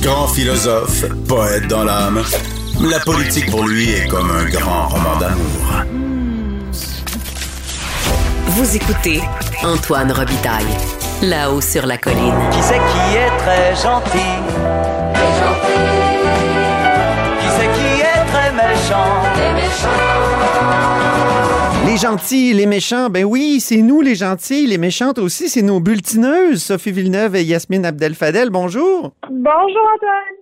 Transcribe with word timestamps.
Grand 0.00 0.26
philosophe, 0.28 1.04
poète 1.28 1.68
dans 1.68 1.84
l'âme, 1.84 2.22
la 2.80 2.98
politique 3.00 3.50
pour 3.50 3.66
lui 3.66 3.90
est 3.92 4.08
comme 4.08 4.30
un 4.30 4.44
grand 4.46 4.88
roman 4.88 5.16
d'amour. 5.16 5.84
Vous 8.46 8.76
écoutez 8.76 9.20
Antoine 9.62 10.10
Robitaille, 10.10 10.64
là-haut 11.22 11.60
sur 11.60 11.86
la 11.86 11.98
colline. 11.98 12.34
Qui 12.50 12.62
c'est 12.62 12.74
qui 12.78 13.16
est 13.16 13.36
très 13.38 13.76
gentil? 13.76 14.18
Qui 17.40 17.48
c'est 17.56 17.70
qui 17.78 18.00
est 18.00 18.24
très 18.32 18.50
méchant? 18.52 19.22
Gentils, 21.98 22.52
les 22.52 22.66
méchants, 22.66 23.10
ben 23.10 23.24
oui, 23.24 23.58
c'est 23.60 23.82
nous 23.82 24.00
les 24.00 24.14
gentils, 24.14 24.68
les 24.68 24.78
méchantes 24.78 25.18
aussi, 25.18 25.48
c'est 25.48 25.62
nos 25.62 25.80
bulletineuses, 25.80 26.62
Sophie 26.62 26.92
Villeneuve 26.92 27.34
et 27.34 27.42
Yasmine 27.42 27.84
Abdel-Fadel. 27.84 28.50
Bonjour. 28.50 29.12
Bonjour 29.28 29.82
Antoine. 29.96 30.38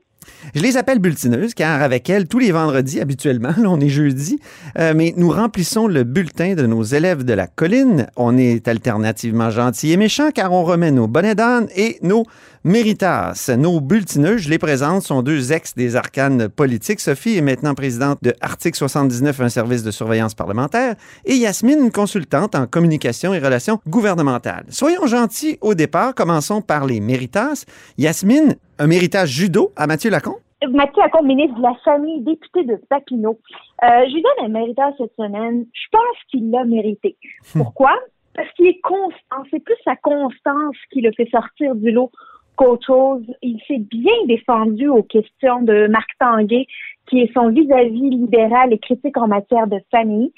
Je 0.54 0.60
les 0.60 0.76
appelle 0.76 0.98
bulletineuses 0.98 1.54
car 1.54 1.82
avec 1.82 2.10
elles, 2.10 2.28
tous 2.28 2.38
les 2.40 2.52
vendredis 2.52 3.00
habituellement, 3.00 3.54
là 3.56 3.70
on 3.70 3.80
est 3.80 3.88
jeudi, 3.88 4.38
euh, 4.78 4.92
mais 4.94 5.14
nous 5.16 5.30
remplissons 5.30 5.86
le 5.86 6.04
bulletin 6.04 6.54
de 6.54 6.66
nos 6.66 6.82
élèves 6.82 7.24
de 7.24 7.32
la 7.32 7.46
colline. 7.46 8.06
On 8.16 8.36
est 8.36 8.68
alternativement 8.68 9.48
gentils 9.48 9.92
et 9.92 9.96
méchants 9.96 10.32
car 10.34 10.52
on 10.52 10.62
remet 10.62 10.90
nos 10.90 11.06
bonnets 11.06 11.34
d'âne 11.34 11.68
et 11.74 11.98
nos 12.02 12.24
méritas. 12.66 13.54
Nos 13.56 13.80
bulletineuses, 13.80 14.42
je 14.42 14.50
les 14.50 14.58
présente, 14.58 15.02
sont 15.02 15.22
deux 15.22 15.52
ex 15.52 15.76
des 15.76 15.94
arcanes 15.94 16.48
politiques. 16.48 16.98
Sophie 16.98 17.38
est 17.38 17.40
maintenant 17.40 17.74
présidente 17.74 18.18
de 18.22 18.32
Article 18.40 18.76
79, 18.76 19.40
un 19.40 19.48
service 19.48 19.84
de 19.84 19.92
surveillance 19.92 20.34
parlementaire, 20.34 20.96
et 21.24 21.34
Yasmine, 21.34 21.78
une 21.78 21.92
consultante 21.92 22.56
en 22.56 22.66
communication 22.66 23.32
et 23.32 23.38
relations 23.38 23.78
gouvernementales. 23.86 24.64
Soyons 24.68 25.06
gentils 25.06 25.58
au 25.60 25.74
départ, 25.74 26.12
commençons 26.12 26.60
par 26.60 26.86
les 26.86 26.98
méritas. 26.98 27.64
Yasmine, 27.98 28.56
un 28.80 28.86
méritage 28.88 29.28
judo 29.28 29.70
à 29.76 29.86
Mathieu 29.86 30.10
Lacombe? 30.10 30.40
Mathieu 30.68 31.02
Lacombe, 31.02 31.26
ministre 31.26 31.56
de 31.56 31.62
la 31.62 31.74
Famille, 31.84 32.20
député 32.22 32.64
de 32.64 32.80
Papineau. 32.90 33.38
Euh, 33.84 33.86
je 34.08 34.12
lui 34.12 34.22
donne 34.22 34.46
un 34.46 34.48
méritage 34.48 34.94
cette 34.98 35.14
semaine. 35.14 35.66
Je 35.72 35.86
pense 35.92 36.16
qu'il 36.32 36.50
l'a 36.50 36.64
mérité. 36.64 37.16
Pourquoi? 37.52 37.94
Parce 38.34 38.50
qu'il 38.54 38.66
est 38.66 38.80
constant. 38.82 39.44
C'est 39.52 39.62
plus 39.62 39.76
sa 39.84 39.94
constance 39.94 40.76
qui 40.90 41.00
le 41.00 41.12
fait 41.16 41.28
sortir 41.30 41.76
du 41.76 41.92
lot 41.92 42.10
qu'autre 42.56 42.86
chose. 42.86 43.24
Il 43.42 43.60
s'est 43.66 43.78
bien 43.78 44.14
défendu 44.26 44.88
aux 44.88 45.02
questions 45.02 45.62
de 45.62 45.86
Marc 45.88 46.08
Tanguay, 46.18 46.66
qui 47.08 47.20
est 47.20 47.32
son 47.32 47.50
vis-à-vis 47.50 48.10
libéral 48.10 48.72
et 48.72 48.78
critique 48.78 49.16
en 49.16 49.28
matière 49.28 49.66
de 49.66 49.78
famille. 49.90 50.32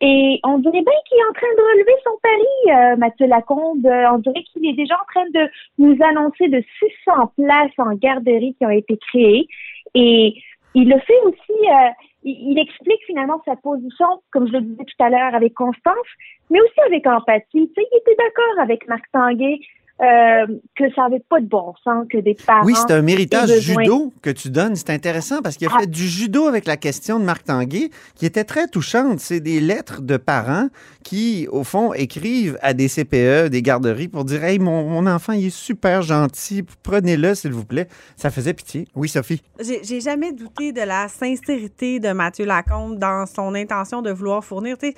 Et 0.00 0.40
on 0.44 0.58
dirait 0.58 0.82
bien 0.82 0.98
qu'il 1.08 1.18
est 1.18 1.28
en 1.28 1.32
train 1.32 1.54
de 1.56 1.62
relever 1.62 1.92
son 2.04 2.18
pari, 2.22 2.92
euh, 2.92 2.96
Mathieu 2.96 3.26
Lacombe. 3.26 3.86
Euh, 3.86 4.10
on 4.12 4.18
dirait 4.18 4.42
qu'il 4.44 4.66
est 4.66 4.74
déjà 4.74 4.94
en 4.94 5.04
train 5.12 5.28
de 5.30 5.48
nous 5.78 5.96
annoncer 6.02 6.48
de 6.48 6.62
600 7.06 7.32
places 7.36 7.78
en 7.78 7.94
garderie 7.94 8.54
qui 8.58 8.66
ont 8.66 8.70
été 8.70 8.96
créées. 8.96 9.46
Et 9.94 10.34
il 10.74 10.88
le 10.88 10.98
fait 11.00 11.20
aussi, 11.24 11.68
euh, 11.70 11.90
il, 12.24 12.58
explique 12.58 13.00
finalement 13.06 13.42
sa 13.44 13.56
position, 13.56 14.06
comme 14.32 14.46
je 14.46 14.52
le 14.52 14.62
disais 14.62 14.84
tout 14.84 15.04
à 15.04 15.10
l'heure, 15.10 15.34
avec 15.34 15.54
constance, 15.54 16.08
mais 16.50 16.60
aussi 16.60 16.80
avec 16.86 17.06
empathie. 17.06 17.46
Tu 17.52 17.74
sais, 17.74 17.86
il 17.92 17.98
était 17.98 18.16
d'accord 18.16 18.60
avec 18.60 18.88
Marc 18.88 19.04
Tanguay 19.12 19.60
euh, 20.02 20.46
que 20.76 20.92
ça 20.96 21.02
n'avait 21.02 21.22
pas 21.28 21.40
de 21.40 21.46
bon 21.46 21.74
sens 21.84 22.06
que 22.10 22.18
des 22.18 22.34
parents. 22.34 22.64
Oui, 22.64 22.74
c'est 22.74 22.92
un 22.92 23.02
méritage 23.02 23.50
judo 23.60 24.12
que 24.20 24.30
tu 24.30 24.50
donnes. 24.50 24.74
C'est 24.74 24.90
intéressant 24.90 25.42
parce 25.42 25.56
qu'il 25.56 25.68
a 25.68 25.70
ah. 25.74 25.80
fait 25.80 25.86
du 25.86 26.08
judo 26.08 26.46
avec 26.46 26.66
la 26.66 26.76
question 26.76 27.20
de 27.20 27.24
Marc 27.24 27.44
Tanguay 27.44 27.90
qui 28.16 28.26
était 28.26 28.42
très 28.42 28.66
touchante. 28.66 29.20
C'est 29.20 29.38
des 29.38 29.60
lettres 29.60 30.02
de 30.02 30.16
parents 30.16 30.68
qui, 31.04 31.46
au 31.52 31.62
fond, 31.62 31.92
écrivent 31.92 32.58
à 32.62 32.74
des 32.74 32.88
CPE, 32.88 33.48
des 33.48 33.62
garderies 33.62 34.08
pour 34.08 34.24
dire 34.24 34.42
Hey, 34.42 34.58
mon, 34.58 34.88
mon 34.88 35.06
enfant, 35.06 35.34
il 35.34 35.46
est 35.46 35.50
super 35.50 36.02
gentil, 36.02 36.64
prenez-le, 36.82 37.36
s'il 37.36 37.52
vous 37.52 37.64
plaît. 37.64 37.86
Ça 38.16 38.30
faisait 38.30 38.54
pitié. 38.54 38.88
Oui, 38.96 39.08
Sophie. 39.08 39.42
J'ai 39.60 40.00
jamais 40.00 40.32
douté 40.32 40.72
de 40.72 40.80
la 40.80 41.06
sincérité 41.06 42.00
de 42.00 42.10
Mathieu 42.12 42.44
Lacombe 42.44 42.98
dans 42.98 43.26
son 43.26 43.54
intention 43.54 44.02
de 44.02 44.10
vouloir 44.10 44.42
fournir. 44.44 44.76
Tu 44.78 44.94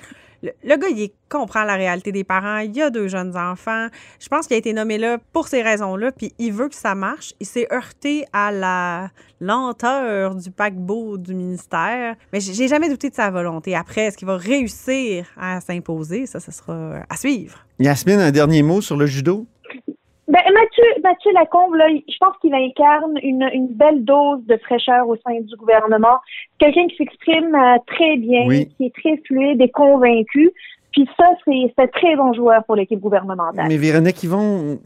le, 0.63 0.77
gars, 0.77 0.87
il 0.89 1.09
comprend 1.29 1.63
la 1.63 1.75
réalité 1.75 2.11
des 2.11 2.23
parents. 2.23 2.59
Il 2.59 2.75
y 2.75 2.81
a 2.81 2.89
deux 2.89 3.07
jeunes 3.07 3.35
enfants. 3.35 3.87
Je 4.19 4.27
pense 4.27 4.47
qu'il 4.47 4.55
a 4.55 4.57
été 4.57 4.73
nommé 4.73 4.97
là 4.97 5.17
pour 5.33 5.47
ces 5.47 5.61
raisons-là, 5.61 6.11
puis 6.11 6.33
il 6.39 6.53
veut 6.53 6.69
que 6.69 6.75
ça 6.75 6.95
marche. 6.95 7.33
Il 7.39 7.45
s'est 7.45 7.67
heurté 7.71 8.25
à 8.33 8.51
la 8.51 9.09
lenteur 9.41 10.35
du 10.35 10.51
paquebot 10.51 11.17
du 11.17 11.33
ministère, 11.33 12.15
mais 12.31 12.39
j'ai 12.39 12.67
jamais 12.67 12.89
douté 12.89 13.09
de 13.09 13.15
sa 13.15 13.29
volonté. 13.31 13.75
Après, 13.75 14.01
est-ce 14.01 14.17
qu'il 14.17 14.27
va 14.27 14.37
réussir 14.37 15.25
à 15.37 15.61
s'imposer? 15.61 16.25
Ça, 16.25 16.39
ce 16.39 16.51
sera 16.51 17.03
à 17.09 17.17
suivre. 17.17 17.65
Yasmine, 17.79 18.19
un 18.19 18.31
dernier 18.31 18.63
mot 18.63 18.81
sur 18.81 18.95
le 18.95 19.05
judo? 19.05 19.45
Ben, 20.27 20.41
Mathieu, 20.53 20.83
Mathieu 21.03 21.31
Lacombe, 21.33 21.75
là, 21.75 21.87
je 21.89 22.17
pense 22.19 22.35
qu'il 22.41 22.53
incarne 22.55 23.19
une, 23.21 23.47
une, 23.53 23.67
belle 23.67 24.03
dose 24.03 24.43
de 24.47 24.57
fraîcheur 24.57 25.07
au 25.07 25.15
sein 25.17 25.39
du 25.39 25.55
gouvernement. 25.55 26.17
Quelqu'un 26.57 26.87
qui 26.87 26.95
s'exprime 26.95 27.53
euh, 27.53 27.77
très 27.85 28.17
bien, 28.17 28.47
qui 28.47 28.85
est 28.85 28.95
très 28.95 29.17
fluide 29.27 29.61
et 29.61 29.69
convaincu. 29.69 30.51
Puis 30.95 31.09
ça, 31.17 31.25
c'est 31.43 31.83
un 31.83 31.87
très 31.87 32.15
bon 32.15 32.33
joueur 32.33 32.63
pour 32.63 32.77
l'équipe 32.77 33.01
gouvernementale. 33.01 33.65
Mais 33.67 33.75
Véronique 33.75 34.23
Yvon 34.23 34.79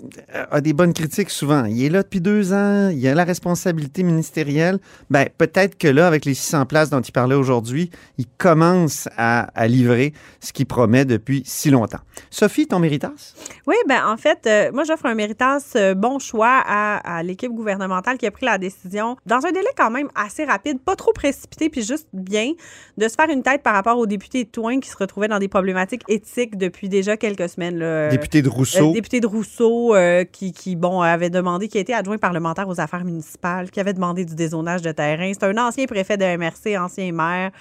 a 0.49 0.59
des 0.59 0.73
bonnes 0.73 0.93
critiques 0.93 1.29
souvent. 1.29 1.65
Il 1.65 1.85
est 1.85 1.89
là 1.89 2.01
depuis 2.01 2.19
deux 2.19 2.51
ans, 2.51 2.89
il 2.89 3.07
a 3.07 3.13
la 3.13 3.23
responsabilité 3.23 4.01
ministérielle. 4.01 4.79
Ben, 5.11 5.27
peut-être 5.37 5.77
que 5.77 5.87
là, 5.87 6.07
avec 6.07 6.25
les 6.25 6.33
600 6.33 6.65
places 6.65 6.89
dont 6.89 6.99
il 6.99 7.11
parlait 7.11 7.35
aujourd'hui, 7.35 7.91
il 8.17 8.25
commence 8.39 9.07
à, 9.17 9.49
à 9.53 9.67
livrer 9.67 10.13
ce 10.39 10.51
qu'il 10.51 10.65
promet 10.65 11.05
depuis 11.05 11.43
si 11.45 11.69
longtemps. 11.69 11.99
Sophie, 12.31 12.65
ton 12.65 12.79
méritas? 12.79 13.35
Oui, 13.67 13.75
ben 13.87 14.07
en 14.07 14.17
fait, 14.17 14.47
euh, 14.47 14.71
moi, 14.73 14.85
j'offre 14.85 15.05
un 15.05 15.13
méritas 15.13 15.73
euh, 15.75 15.93
bon 15.93 16.17
choix 16.17 16.63
à, 16.65 17.17
à 17.17 17.21
l'équipe 17.21 17.51
gouvernementale 17.51 18.17
qui 18.17 18.25
a 18.25 18.31
pris 18.31 18.47
la 18.47 18.57
décision, 18.57 19.15
dans 19.27 19.45
un 19.45 19.51
délai 19.51 19.69
quand 19.77 19.91
même 19.91 20.07
assez 20.15 20.43
rapide, 20.43 20.79
pas 20.79 20.95
trop 20.95 21.13
précipité, 21.13 21.69
puis 21.69 21.83
juste 21.83 22.07
bien, 22.13 22.53
de 22.97 23.07
se 23.07 23.13
faire 23.13 23.29
une 23.29 23.43
tête 23.43 23.61
par 23.61 23.75
rapport 23.75 23.99
aux 23.99 24.07
députés 24.07 24.45
de 24.45 24.49
Toin 24.49 24.79
qui 24.79 24.89
se 24.89 24.97
retrouvaient 24.97 25.27
dans 25.27 25.37
des 25.37 25.47
problématiques 25.47 25.98
éthique 26.07 26.57
depuis 26.57 26.89
déjà 26.89 27.17
quelques 27.17 27.49
semaines. 27.49 27.77
Là. 27.77 28.09
Député 28.09 28.41
de 28.41 28.49
Rousseau. 28.49 28.91
Euh, 28.91 28.93
député 28.93 29.19
de 29.19 29.27
Rousseau 29.27 29.95
euh, 29.95 30.23
qui, 30.23 30.51
qui, 30.51 30.75
bon, 30.75 31.01
avait 31.01 31.29
demandé, 31.29 31.67
qui 31.67 31.77
été 31.77 31.93
adjoint 31.93 32.17
parlementaire 32.17 32.67
aux 32.67 32.79
affaires 32.79 33.03
municipales, 33.03 33.71
qui 33.71 33.79
avait 33.79 33.93
demandé 33.93 34.25
du 34.25 34.35
dézonage 34.35 34.81
de 34.81 34.91
terrain. 34.91 35.31
C'est 35.33 35.45
un 35.45 35.57
ancien 35.57 35.85
préfet 35.85 36.17
de 36.17 36.25
MRC, 36.37 36.77
ancien 36.77 37.11
maire. 37.11 37.51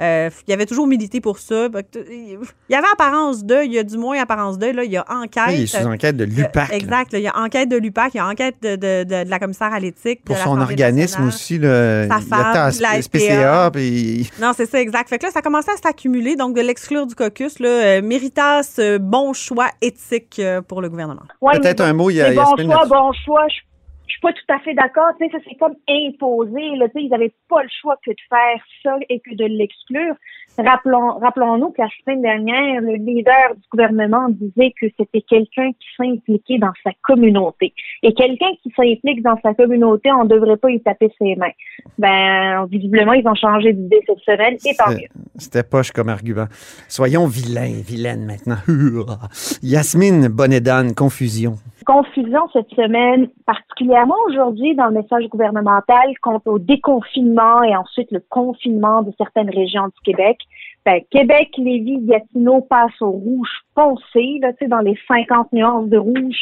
Euh, 0.00 0.30
il 0.46 0.52
avait 0.52 0.66
toujours 0.66 0.86
milité 0.86 1.20
pour 1.20 1.38
ça. 1.38 1.68
Il 1.94 2.38
y 2.68 2.74
avait 2.74 2.86
apparence 2.92 3.44
de, 3.44 3.64
il 3.64 3.72
y 3.72 3.78
a 3.78 3.82
du 3.82 3.96
moins 3.96 4.18
apparence 4.20 4.58
de, 4.58 4.66
là, 4.66 4.84
il 4.84 4.90
y 4.90 4.96
a 4.96 5.04
enquête. 5.08 5.44
Oui, 5.48 5.54
il 5.54 5.62
est 5.62 5.66
sous 5.66 5.86
enquête 5.86 6.16
de 6.16 6.24
l'UPAC. 6.24 6.72
exact, 6.72 7.12
il 7.12 7.20
y 7.20 7.28
a 7.28 7.38
enquête 7.38 7.68
de 7.68 7.76
l'UPAC, 7.76 8.14
il 8.14 8.18
y 8.18 8.20
a 8.20 8.26
enquête 8.26 8.56
de, 8.62 8.76
de, 8.76 9.04
de, 9.04 9.28
la 9.28 9.38
commissaire 9.38 9.72
à 9.72 9.80
l'éthique. 9.80 10.24
Pour 10.24 10.36
son 10.36 10.60
organisme 10.60 11.26
aussi, 11.26 11.58
le, 11.58 12.06
Sa 12.08 12.20
femme, 12.20 12.72
la 12.80 13.02
SPCA. 13.02 13.70
Puis... 13.72 14.30
Non, 14.40 14.52
c'est 14.56 14.66
ça, 14.66 14.80
exact. 14.80 15.08
Fait 15.08 15.18
que 15.18 15.26
là, 15.26 15.32
ça 15.32 15.42
commençait 15.42 15.72
à 15.72 15.76
s'accumuler, 15.76 16.36
donc 16.36 16.56
de 16.56 16.60
l'exclure 16.60 17.06
du 17.06 17.14
caucus, 17.14 17.58
là, 17.58 17.68
euh, 17.68 18.02
méritas, 18.02 18.76
euh, 18.78 18.98
bon 18.98 19.32
choix 19.32 19.68
éthique 19.80 20.36
euh, 20.38 20.60
pour 20.60 20.82
le 20.82 20.88
gouvernement. 20.88 21.22
Ouais, 21.40 21.58
Peut-être 21.58 21.80
un 21.80 21.92
mot, 21.92 22.10
il 22.10 22.16
y 22.16 22.22
a. 22.22 22.32
Bon 22.32 22.56
choix, 22.56 22.86
bon 22.86 23.12
choix. 23.24 23.46
Je 23.48 23.73
suis 24.14 24.20
pas 24.20 24.32
tout 24.32 24.52
à 24.52 24.58
fait 24.60 24.74
d'accord. 24.74 25.10
Tu 25.18 25.26
sais, 25.26 25.32
ça 25.32 25.38
c'est 25.48 25.56
comme 25.56 25.74
imposé. 25.88 26.76
Là, 26.76 26.88
tu 26.88 26.94
sais, 26.94 27.04
ils 27.04 27.10
n'avaient 27.10 27.34
pas 27.48 27.62
le 27.62 27.68
choix 27.80 27.96
que 28.04 28.10
de 28.10 28.16
faire 28.28 28.64
ça 28.82 28.96
et 29.08 29.20
que 29.20 29.34
de 29.34 29.44
l'exclure. 29.44 30.14
Rappelons, 30.56 31.18
rappelons-nous 31.18 31.70
que 31.70 31.82
la 31.82 31.88
semaine 32.04 32.22
dernière, 32.22 32.80
le 32.80 32.94
leader 32.94 33.54
du 33.56 33.62
gouvernement 33.72 34.28
disait 34.28 34.72
que 34.80 34.86
c'était 34.96 35.22
quelqu'un 35.22 35.72
qui 35.72 35.86
s'impliquait 35.96 36.58
dans 36.58 36.72
sa 36.84 36.90
communauté. 37.02 37.74
Et 38.02 38.14
quelqu'un 38.14 38.50
qui 38.62 38.72
s'implique 38.76 39.22
dans 39.22 39.38
sa 39.42 39.52
communauté, 39.54 40.12
on 40.12 40.24
ne 40.24 40.28
devrait 40.28 40.56
pas 40.56 40.70
y 40.70 40.80
taper 40.80 41.10
ses 41.18 41.34
mains. 41.34 41.50
Ben, 41.98 42.66
visiblement, 42.66 43.14
ils 43.14 43.26
ont 43.26 43.34
changé 43.34 43.72
d'idée 43.72 44.00
cette 44.06 44.20
semaine, 44.20 44.56
tant 44.78 44.90
mieux. 44.90 45.08
C'était 45.36 45.64
poche 45.64 45.90
comme 45.90 46.08
argument. 46.08 46.46
Soyons 46.88 47.26
vilains, 47.26 47.80
vilaines 47.84 48.24
maintenant. 48.24 48.58
Yasmine 49.62 50.28
Bonnedan, 50.28 50.92
confusion. 50.94 51.56
Confusion 51.84 52.48
cette 52.52 52.70
semaine, 52.70 53.28
particulièrement 53.46 54.16
aujourd'hui 54.28 54.74
dans 54.74 54.86
le 54.86 54.92
message 54.92 55.28
gouvernemental 55.28 56.14
quant 56.22 56.40
au 56.46 56.58
déconfinement 56.58 57.62
et 57.62 57.76
ensuite 57.76 58.10
le 58.10 58.22
confinement 58.28 59.02
de 59.02 59.12
certaines 59.18 59.50
régions 59.50 59.86
du 59.86 60.00
Québec. 60.04 60.38
Ben, 60.84 61.00
Québec, 61.10 61.48
Lévis, 61.56 61.98
Gatineau 62.00 62.60
passent 62.60 63.00
au 63.00 63.10
rouge 63.10 63.48
foncé, 63.74 64.38
là, 64.42 64.52
tu 64.52 64.58
sais, 64.60 64.68
dans 64.68 64.80
les 64.80 64.98
50 65.08 65.50
nuances 65.52 65.88
de 65.88 65.96
rouge. 65.96 66.36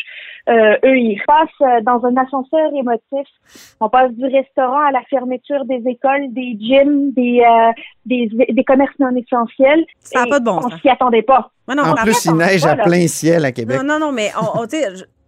Euh, 0.49 0.77
eux, 0.85 0.99
ils 0.99 1.23
passent 1.27 1.49
euh, 1.61 1.81
dans 1.83 2.05
un 2.05 2.17
ascenseur 2.17 2.73
émotif. 2.75 3.29
On 3.81 3.89
passe 3.89 4.11
du 4.11 4.25
restaurant 4.25 4.85
à 4.85 4.91
la 4.91 5.03
fermeture 5.09 5.65
des 5.67 5.83
écoles, 5.87 6.33
des 6.33 6.57
gyms, 6.59 7.13
des, 7.13 7.41
euh, 7.41 7.71
des, 8.05 8.29
des, 8.49 8.65
commerces 8.65 8.99
non 8.99 9.15
essentiels. 9.15 9.85
Ça 10.01 10.25
n'a 10.25 10.27
pas 10.27 10.41
de 10.41 10.45
bon 10.45 10.59
On 10.65 10.77
s'y 10.77 10.89
attendait 10.89 11.23
pas. 11.23 11.51
en 11.69 11.95
plus, 12.03 12.25
il 12.25 12.35
neige 12.35 12.67
à 12.67 12.75
plein 12.75 13.07
ciel 13.07 13.45
à 13.45 13.53
Québec. 13.53 13.79
Non, 13.79 13.95
non, 13.95 14.07
non, 14.07 14.13
mais 14.13 14.31
on, 14.37 14.63
on 14.63 14.67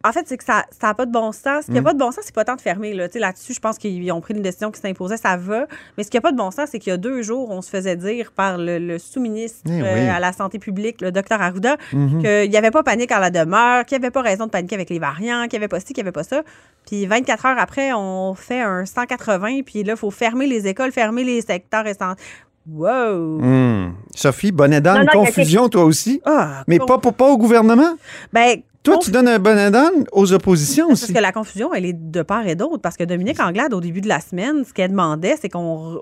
en 0.04 0.12
fait, 0.12 0.24
c'est 0.28 0.36
que 0.36 0.44
ça 0.44 0.64
n'a 0.82 0.94
pas 0.94 1.06
de 1.06 1.10
bon 1.12 1.32
sens. 1.32 1.62
Ce 1.62 1.66
qui 1.66 1.72
n'a 1.72 1.80
Mm. 1.80 1.84
pas 1.84 1.92
de 1.94 1.98
bon 1.98 2.10
sens, 2.12 2.20
c'est 2.24 2.34
pas 2.34 2.44
tant 2.44 2.56
de 2.56 2.60
fermer. 2.60 2.92
Là. 2.94 3.08
Tu 3.08 3.14
sais, 3.14 3.18
Là-dessus, 3.18 3.54
je 3.54 3.60
pense 3.60 3.78
qu'ils 3.78 4.12
ont 4.12 4.20
pris 4.20 4.34
une 4.34 4.42
décision 4.42 4.70
qui 4.70 4.80
s'imposait, 4.80 5.16
ça 5.16 5.36
va. 5.36 5.66
Mais 5.96 6.04
ce 6.04 6.10
qui 6.10 6.16
n'a 6.16 6.20
pas 6.20 6.30
de 6.32 6.36
bon 6.36 6.50
sens, 6.50 6.68
c'est 6.70 6.78
qu'il 6.78 6.90
y 6.90 6.94
a 6.94 6.96
deux 6.98 7.22
jours, 7.22 7.50
on 7.50 7.62
se 7.62 7.70
faisait 7.70 7.96
dire 7.96 8.32
par 8.32 8.58
le, 8.58 8.78
le 8.78 8.98
sous-ministre 8.98 9.60
Eh 9.66 9.80
euh, 9.82 10.12
à 10.12 10.20
la 10.20 10.32
santé 10.32 10.58
publique, 10.58 11.00
le 11.00 11.10
docteur 11.10 11.40
Arruda, 11.40 11.76
Mhm. 11.92 12.22
qu'il 12.22 12.50
n'y 12.50 12.56
avait 12.56 12.70
pas 12.70 12.82
panique 12.82 13.12
en 13.12 13.18
la 13.18 13.30
demeure, 13.30 13.84
qu'il 13.86 13.98
n'y 13.98 14.04
avait 14.04 14.10
pas 14.12 14.22
raison 14.22 14.44
de 14.46 14.50
paniquer 14.50 14.74
avec 14.74 14.90
les 14.90 14.98
variants, 14.98 15.44
qu'il 15.48 15.58
n'y 15.58 15.64
avait 15.64 15.68
pas 15.68 15.80
ci, 15.80 15.86
qu'il 15.86 15.96
n'y 15.96 16.02
avait 16.02 16.12
pas 16.12 16.22
ça. 16.22 16.42
Puis 16.86 17.06
24 17.06 17.46
heures 17.46 17.58
après, 17.58 17.92
on 17.94 18.34
fait 18.34 18.60
un 18.60 18.84
180, 18.84 19.62
puis 19.64 19.84
là, 19.84 19.94
il 19.94 19.98
faut 19.98 20.10
fermer 20.10 20.46
les 20.46 20.66
écoles, 20.66 20.92
fermer 20.92 21.24
les 21.24 21.40
secteurs 21.40 21.86
essentiels. 21.86 22.16
Wow! 22.66 23.40
Hmm. 23.40 23.92
Sophie, 24.14 24.50
bonnet 24.52 24.80
y 24.82 24.88
a 24.88 25.04
confusion, 25.06 25.68
toi 25.68 25.84
aussi? 25.84 26.20
Ah, 26.24 26.62
Mais 26.66 26.78
con- 26.78 26.86
pas, 26.86 26.98
pas, 26.98 27.12
pas 27.12 27.26
au 27.28 27.36
gouvernement? 27.38 27.94
Ben, 28.32 28.62
Toi, 28.84 28.98
tu 28.98 29.10
donnes 29.10 29.28
un 29.28 29.38
bonnet 29.38 29.70
d'âne 29.70 30.04
aux 30.12 30.32
oppositions 30.34 30.88
Parce 30.88 31.04
aussi. 31.04 31.12
que 31.14 31.18
la 31.18 31.32
confusion, 31.32 31.72
elle 31.74 31.86
est 31.86 31.94
de 31.94 32.22
part 32.22 32.46
et 32.46 32.54
d'autre. 32.54 32.78
Parce 32.82 32.96
que 32.96 33.04
Dominique 33.04 33.40
Anglade, 33.40 33.72
au 33.74 33.80
début 33.80 34.02
de 34.02 34.08
la 34.08 34.20
semaine, 34.20 34.64
ce 34.64 34.72
qu'elle 34.74 34.90
demandait, 34.90 35.36
c'est 35.40 35.48
qu'on 35.48 36.00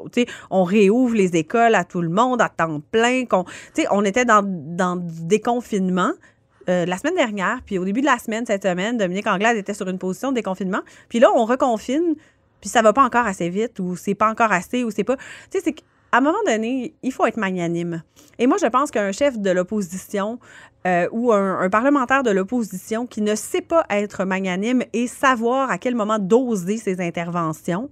on 0.51 0.65
réouvre 0.65 1.15
les 1.15 1.37
écoles 1.37 1.75
à 1.77 1.85
tout 1.85 2.03
le 2.03 2.09
monde 2.09 2.43
à 2.43 2.49
temps 2.49 2.81
plein. 2.91 3.25
qu'on 3.25 3.45
on 3.93 4.05
était 4.05 4.25
dans, 4.25 4.43
dans 4.45 4.97
du 4.97 5.25
déconfinement. 5.27 6.11
euh, 6.69 6.85
la 6.87 6.97
semaine 6.99 7.15
dernière, 7.17 7.61
puis 7.65 7.79
au 7.79 7.85
début 7.85 8.01
de 8.03 8.07
la 8.07 8.19
semaine, 8.19 8.47
cette 8.47 8.63
semaine, 8.65 8.97
Dominique 8.97 9.27
Anglade 9.27 9.57
était 9.57 9.75
sur 9.75 9.89
une 9.89 9.99
position 9.99 10.31
de 10.31 10.37
déconfinement. 10.37 10.81
Puis 11.09 11.19
là, 11.21 11.29
on 11.35 11.45
reconfine, 11.45 12.15
puis 12.61 12.69
ça 12.71 12.83
va 12.83 12.93
pas 12.93 13.03
encore 13.05 13.27
assez 13.27 13.49
vite, 13.49 13.79
ou 13.81 13.97
c'est 13.97 14.15
pas 14.15 14.29
encore 14.31 14.53
assez, 14.53 14.85
ou 14.85 14.91
c'est 14.91 15.03
pas. 15.05 15.17
Tu 15.17 15.59
sais, 15.59 15.61
c'est 15.65 15.75
qu'à 16.13 16.19
un 16.19 16.21
moment 16.21 16.39
donné, 16.47 16.95
il 17.03 17.13
faut 17.13 17.27
être 17.27 17.39
magnanime. 17.39 18.03
Et 18.39 18.47
moi, 18.47 18.59
je 18.61 18.67
pense 18.67 18.91
qu'un 18.91 19.13
chef 19.13 19.39
de 19.39 19.51
l'opposition 19.51 20.39
euh, 20.87 21.09
ou 21.11 21.33
un, 21.33 21.61
un 21.61 21.71
parlementaire 21.71 22.23
de 22.23 22.31
l'opposition 22.31 23.07
qui 23.07 23.23
ne 23.23 23.35
sait 23.35 23.63
pas 23.63 23.85
être 23.91 24.25
magnanime 24.25 24.83
et 24.93 25.07
savoir 25.07 25.71
à 25.71 25.79
quel 25.79 25.95
moment 25.95 26.19
doser 26.19 26.77
ses 26.77 27.01
interventions 27.01 27.91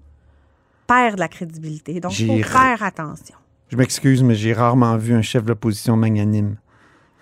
perd 0.86 1.14
de 1.14 1.20
la 1.20 1.28
crédibilité. 1.28 2.00
Donc, 2.00 2.18
il 2.18 2.26
faut 2.26 2.48
faire 2.48 2.82
attention. 2.82 3.36
Je 3.68 3.76
m'excuse, 3.76 4.22
mais 4.22 4.34
j'ai 4.34 4.52
rarement 4.52 4.96
vu 4.96 5.14
un 5.14 5.22
chef 5.22 5.44
de 5.44 5.48
l'opposition 5.48 5.96
magnanime. 5.96 6.56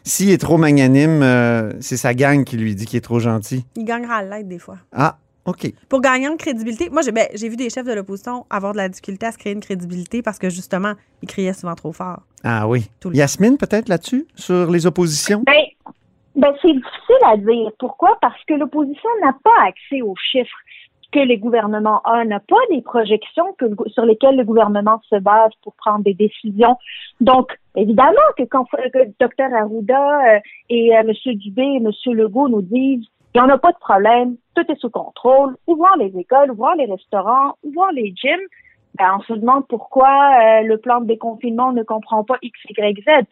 S'il 0.05 0.31
est 0.31 0.39
trop 0.39 0.57
magnanime, 0.57 1.23
euh, 1.23 1.73
c'est 1.81 1.99
sa 1.99 2.15
gang 2.15 2.45
qui 2.45 2.57
lui 2.57 2.75
dit 2.75 2.87
qu'il 2.87 2.97
est 2.97 3.03
trop 3.03 3.21
gentil. 3.21 3.67
Il 3.77 3.85
gagnera 3.85 4.17
à 4.17 4.23
l'aide 4.23 4.49
des 4.49 4.59
fois. 4.59 4.79
Ah, 4.93 5.19
OK. 5.49 5.73
Pour 5.89 6.03
gagner 6.03 6.29
en 6.29 6.37
crédibilité, 6.37 6.91
moi, 6.91 7.01
j'ai 7.01 7.11
ben, 7.11 7.27
j'ai 7.35 7.49
vu 7.49 7.57
des 7.57 7.71
chefs 7.71 7.87
de 7.87 7.93
l'opposition 7.93 8.45
avoir 8.51 8.73
de 8.73 8.77
la 8.77 8.89
difficulté 8.91 9.25
à 9.25 9.33
se 9.33 9.39
créer 9.39 9.55
une 9.55 9.61
crédibilité 9.61 10.21
parce 10.21 10.39
que, 10.39 10.51
justement, 10.51 10.93
ils 11.23 11.29
criaient 11.29 11.55
souvent 11.55 11.75
trop 11.75 11.93
fort. 11.93 12.21
Ah 12.45 12.69
oui. 12.69 12.91
Tout 13.01 13.09
le 13.09 13.17
Yasmine, 13.17 13.57
peut-être 13.57 13.89
là-dessus, 13.89 14.27
sur 14.35 14.71
les 14.71 14.87
oppositions? 14.87 15.43
Ben, 15.47 15.65
ben 16.37 16.53
c'est 16.61 16.73
difficile 16.73 17.25
à 17.25 17.37
dire. 17.39 17.71
Pourquoi? 17.79 18.19
Parce 18.21 18.45
que 18.47 18.55
l'opposition 18.55 19.09
n'a 19.25 19.33
pas 19.43 19.69
accès 19.69 20.03
aux 20.03 20.15
chiffres 20.31 20.59
que 21.11 21.21
les 21.21 21.39
gouvernements 21.39 22.03
ont, 22.05 22.25
n'a 22.27 22.41
pas 22.41 22.57
les 22.71 22.83
projections 22.83 23.55
que, 23.59 23.65
sur 23.87 24.05
lesquelles 24.05 24.37
le 24.37 24.45
gouvernement 24.45 25.01
se 25.09 25.17
base 25.17 25.53
pour 25.63 25.73
prendre 25.75 26.05
des 26.05 26.13
décisions. 26.13 26.77
Donc, 27.23 27.59
évidemment 27.75 28.29
que 28.37 28.43
quand 28.43 28.67
que 28.67 29.07
Dr 29.19 29.55
Arruda 29.55 30.35
euh, 30.35 30.41
et 30.69 30.95
euh, 30.95 31.01
M. 31.01 31.35
Dubé 31.37 31.63
et 31.63 31.77
M. 31.77 31.91
Legault 32.15 32.51
nous 32.51 32.61
disent 32.61 33.07
il 33.35 33.41
n'y 33.41 33.47
en 33.47 33.51
a 33.51 33.59
pas 33.59 33.73
de 33.73 33.79
problème, 33.79 34.37
tout 34.55 34.65
est 34.71 34.81
sous 34.81 34.91
contrôle, 34.91 35.57
ouvrons 35.67 35.95
les 35.99 36.17
écoles, 36.19 36.51
ouvrons 36.51 36.73
les 36.73 36.87
restaurants, 36.87 37.55
ouvrons 37.63 37.91
les 37.93 38.13
gyms, 38.17 38.41
ben, 38.97 39.19
on 39.19 39.23
se 39.23 39.33
demande 39.35 39.67
pourquoi 39.69 40.09
euh, 40.09 40.63
le 40.63 40.79
plan 40.79 41.01
de 41.01 41.07
déconfinement 41.07 41.73
ne 41.73 41.83
comprend 41.83 42.25
pas 42.25 42.37
X, 42.43 42.59
Y, 42.69 43.03
Z. 43.05 43.27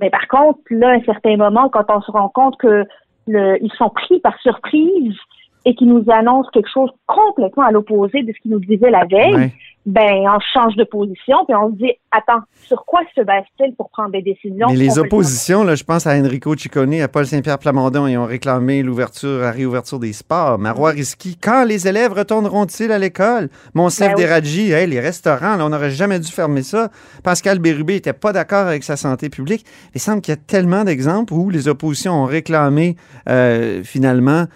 Mais 0.00 0.10
par 0.10 0.26
contre, 0.28 0.60
là, 0.70 0.90
à 0.90 0.92
un 0.92 1.02
certain 1.02 1.36
moment, 1.36 1.68
quand 1.68 1.84
on 1.88 2.00
se 2.00 2.10
rend 2.10 2.28
compte 2.28 2.56
que 2.56 2.84
le, 3.26 3.62
ils 3.62 3.72
sont 3.72 3.90
pris 3.90 4.20
par 4.20 4.38
surprise 4.40 5.16
et 5.64 5.74
qu'ils 5.74 5.88
nous 5.88 6.04
annoncent 6.10 6.50
quelque 6.50 6.70
chose 6.70 6.90
complètement 7.06 7.64
à 7.64 7.70
l'opposé 7.70 8.22
de 8.22 8.32
ce 8.32 8.40
qu'ils 8.40 8.52
nous 8.52 8.60
disaient 8.60 8.90
la 8.90 9.04
veille. 9.04 9.52
Ben 9.86 10.24
on 10.26 10.38
change 10.52 10.76
de 10.76 10.84
position 10.84 11.44
puis 11.46 11.54
on 11.54 11.70
se 11.70 11.76
dit 11.76 11.92
attends, 12.10 12.42
sur 12.66 12.84
quoi 12.84 13.00
se 13.14 13.20
base-t-il 13.20 13.74
pour 13.74 13.90
prendre 13.90 14.12
des 14.12 14.22
décisions 14.22 14.68
Mais 14.68 14.76
les 14.76 14.98
oppositions, 14.98 15.64
là, 15.64 15.74
je 15.74 15.84
pense 15.84 16.06
à 16.06 16.16
Enrico 16.16 16.56
Ciccone, 16.56 17.00
à 17.00 17.08
Paul 17.08 17.26
Saint-Pierre 17.26 17.58
Plamondon, 17.58 18.06
ils 18.06 18.16
ont 18.16 18.24
réclamé 18.24 18.82
l'ouverture, 18.82 19.40
la 19.40 19.50
réouverture 19.50 19.98
des 19.98 20.12
sports. 20.12 20.58
Marois 20.58 20.90
Risky, 20.90 21.36
quand 21.36 21.64
les 21.64 21.86
élèves 21.88 22.12
retourneront-ils 22.12 22.90
à 22.92 22.98
l'école? 22.98 23.48
Monsef 23.74 24.08
Ben 24.08 24.14
oui. 24.16 24.22
Deradji, 24.22 24.72
hey, 24.72 24.86
les 24.86 25.00
restaurants, 25.00 25.56
là, 25.56 25.66
on 25.66 25.70
n'aurait 25.70 25.90
jamais 25.90 26.18
dû 26.18 26.30
fermer 26.30 26.62
ça. 26.62 26.90
Pascal 27.22 27.58
Bérubé 27.58 27.94
n'était 27.94 28.12
pas 28.12 28.32
d'accord 28.32 28.66
avec 28.66 28.84
sa 28.84 28.96
santé 28.96 29.28
publique. 29.28 29.64
Il 29.94 30.00
semble 30.00 30.20
qu'il 30.20 30.32
y 30.32 30.36
a 30.36 30.40
tellement 30.40 30.84
d'exemples 30.84 31.32
où 31.34 31.50
les 31.50 31.68
oppositions 31.68 32.22
ont 32.22 32.26
réclamé 32.26 32.96
euh, 33.28 33.82
finalement 33.82 34.46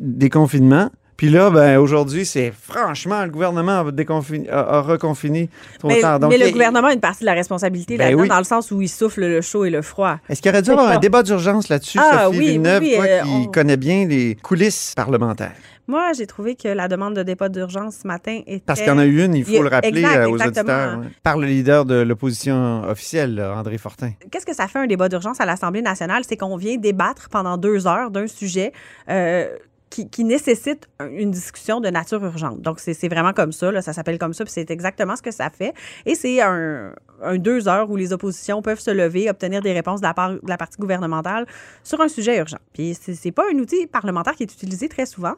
des 0.00 0.30
confinements. 0.30 0.90
Puis 1.18 1.28
là, 1.30 1.50
ben, 1.50 1.78
aujourd'hui, 1.78 2.24
c'est 2.24 2.52
franchement, 2.52 3.24
le 3.24 3.30
gouvernement 3.30 3.84
a, 3.84 4.56
a 4.56 4.80
reconfiné 4.80 5.50
trop 5.80 5.88
Mais, 5.88 6.00
tard. 6.00 6.20
Donc, 6.20 6.30
mais 6.30 6.38
le 6.38 6.46
il- 6.46 6.52
gouvernement 6.52 6.86
a 6.88 6.92
une 6.94 7.00
partie 7.00 7.20
de 7.20 7.26
la 7.26 7.34
responsabilité 7.34 7.96
Ben 7.98 8.04
là-dedans, 8.04 8.22
oui. 8.22 8.28
dans 8.28 8.38
le 8.38 8.44
sens 8.44 8.70
où 8.70 8.80
il 8.80 8.88
souffle 8.88 9.20
le 9.22 9.40
chaud 9.42 9.64
et 9.64 9.70
le 9.70 9.82
froid. 9.82 10.18
Est-ce 10.28 10.40
qu'il 10.40 10.50
aurait 10.50 10.62
dû 10.62 10.70
avoir 10.70 10.88
un 10.90 10.98
débat 10.98 11.22
d'urgence 11.24 11.68
là-dessus, 11.68 11.98
Ah, 12.00 12.24
Sophie 12.26 12.38
oui, 12.38 12.46
Villeneuve, 12.52 12.82
oui, 12.82 12.94
toi 12.94 13.04
euh, 13.04 13.22
qui 13.22 13.28
on- 13.28 13.44
connais 13.46 13.76
bien 13.76 14.06
les 14.06 14.36
coulisses 14.36 14.94
parlementaires? 14.96 15.52
Moi, 15.88 16.12
j'ai 16.12 16.26
trouvé 16.26 16.54
que 16.54 16.68
la 16.68 16.86
demande 16.86 17.14
de 17.16 17.22
débat 17.22 17.48
d'urgence 17.48 17.96
ce 18.02 18.06
matin 18.06 18.40
était. 18.46 18.62
Parce 18.64 18.78
qu'il 18.78 18.88
y 18.88 18.92
en 18.92 18.98
a 18.98 19.06
eu 19.06 19.24
une, 19.24 19.34
il 19.34 19.44
faut 19.44 19.62
le 19.62 19.70
rappeler 19.70 20.00
exact, 20.02 20.16
euh, 20.18 20.28
aux 20.28 20.34
auditeurs. 20.40 20.98
ouais. 20.98 21.06
Par 21.22 21.38
le 21.38 21.46
leader 21.46 21.84
de 21.86 21.94
l'opposition 22.02 22.82
officielle, 22.86 23.34
là, 23.36 23.54
André 23.56 23.78
Fortin. 23.78 24.12
Qu'est-ce 24.30 24.44
que 24.46 24.54
ça 24.54 24.68
fait 24.68 24.78
un 24.80 24.86
débat 24.86 25.08
d'urgence 25.08 25.40
à 25.40 25.46
l'Assemblée 25.46 25.80
nationale? 25.80 26.22
C'est 26.28 26.36
qu'on 26.36 26.56
vient 26.58 26.76
débattre 26.76 27.30
pendant 27.30 27.56
deux 27.56 27.86
heures 27.86 28.10
d'un 28.10 28.26
sujet 28.26 28.72
euh, 29.08 29.48
qui, 29.90 30.24
nécessite 30.24 30.88
un- 30.98 31.08
une 31.10 31.30
discussion 31.30 31.80
de 31.80 31.88
nature 31.88 32.22
urgente. 32.24 32.60
Donc, 32.60 32.78
c'est 32.78 33.08
vraiment 33.08 33.32
comme 33.32 33.52
ça, 33.52 33.80
ça 33.82 33.92
s'appelle 33.92 34.18
comme 34.18 34.34
ça, 34.34 34.44
puis 34.44 34.52
c'est 34.52 34.70
exactement 34.70 35.16
ce 35.16 35.22
que 35.22 35.30
ça 35.30 35.50
fait. 35.50 35.72
Et 36.06 36.14
c'est 36.14 36.40
un, 36.40 36.92
deux 37.36 37.68
heures 37.68 37.90
où 37.90 37.96
les 37.96 38.12
oppositions 38.12 38.62
peuvent 38.62 38.80
se 38.80 38.90
lever, 38.90 39.28
obtenir 39.30 39.62
des 39.62 39.72
réponses 39.72 40.00
de 40.00 40.06
la 40.06 40.14
part 40.14 40.30
de 40.34 40.40
la 40.46 40.56
partie 40.56 40.78
gouvernementale 40.78 41.46
sur 41.82 42.00
un 42.00 42.08
sujet 42.08 42.38
urgent. 42.38 42.58
Puis, 42.74 42.94
c'est 42.94 43.32
pas 43.32 43.44
un 43.52 43.58
outil 43.58 43.86
parlementaire 43.86 44.34
qui 44.34 44.42
est 44.44 44.52
utilisé 44.52 44.88
très 44.88 45.06
souvent, 45.06 45.34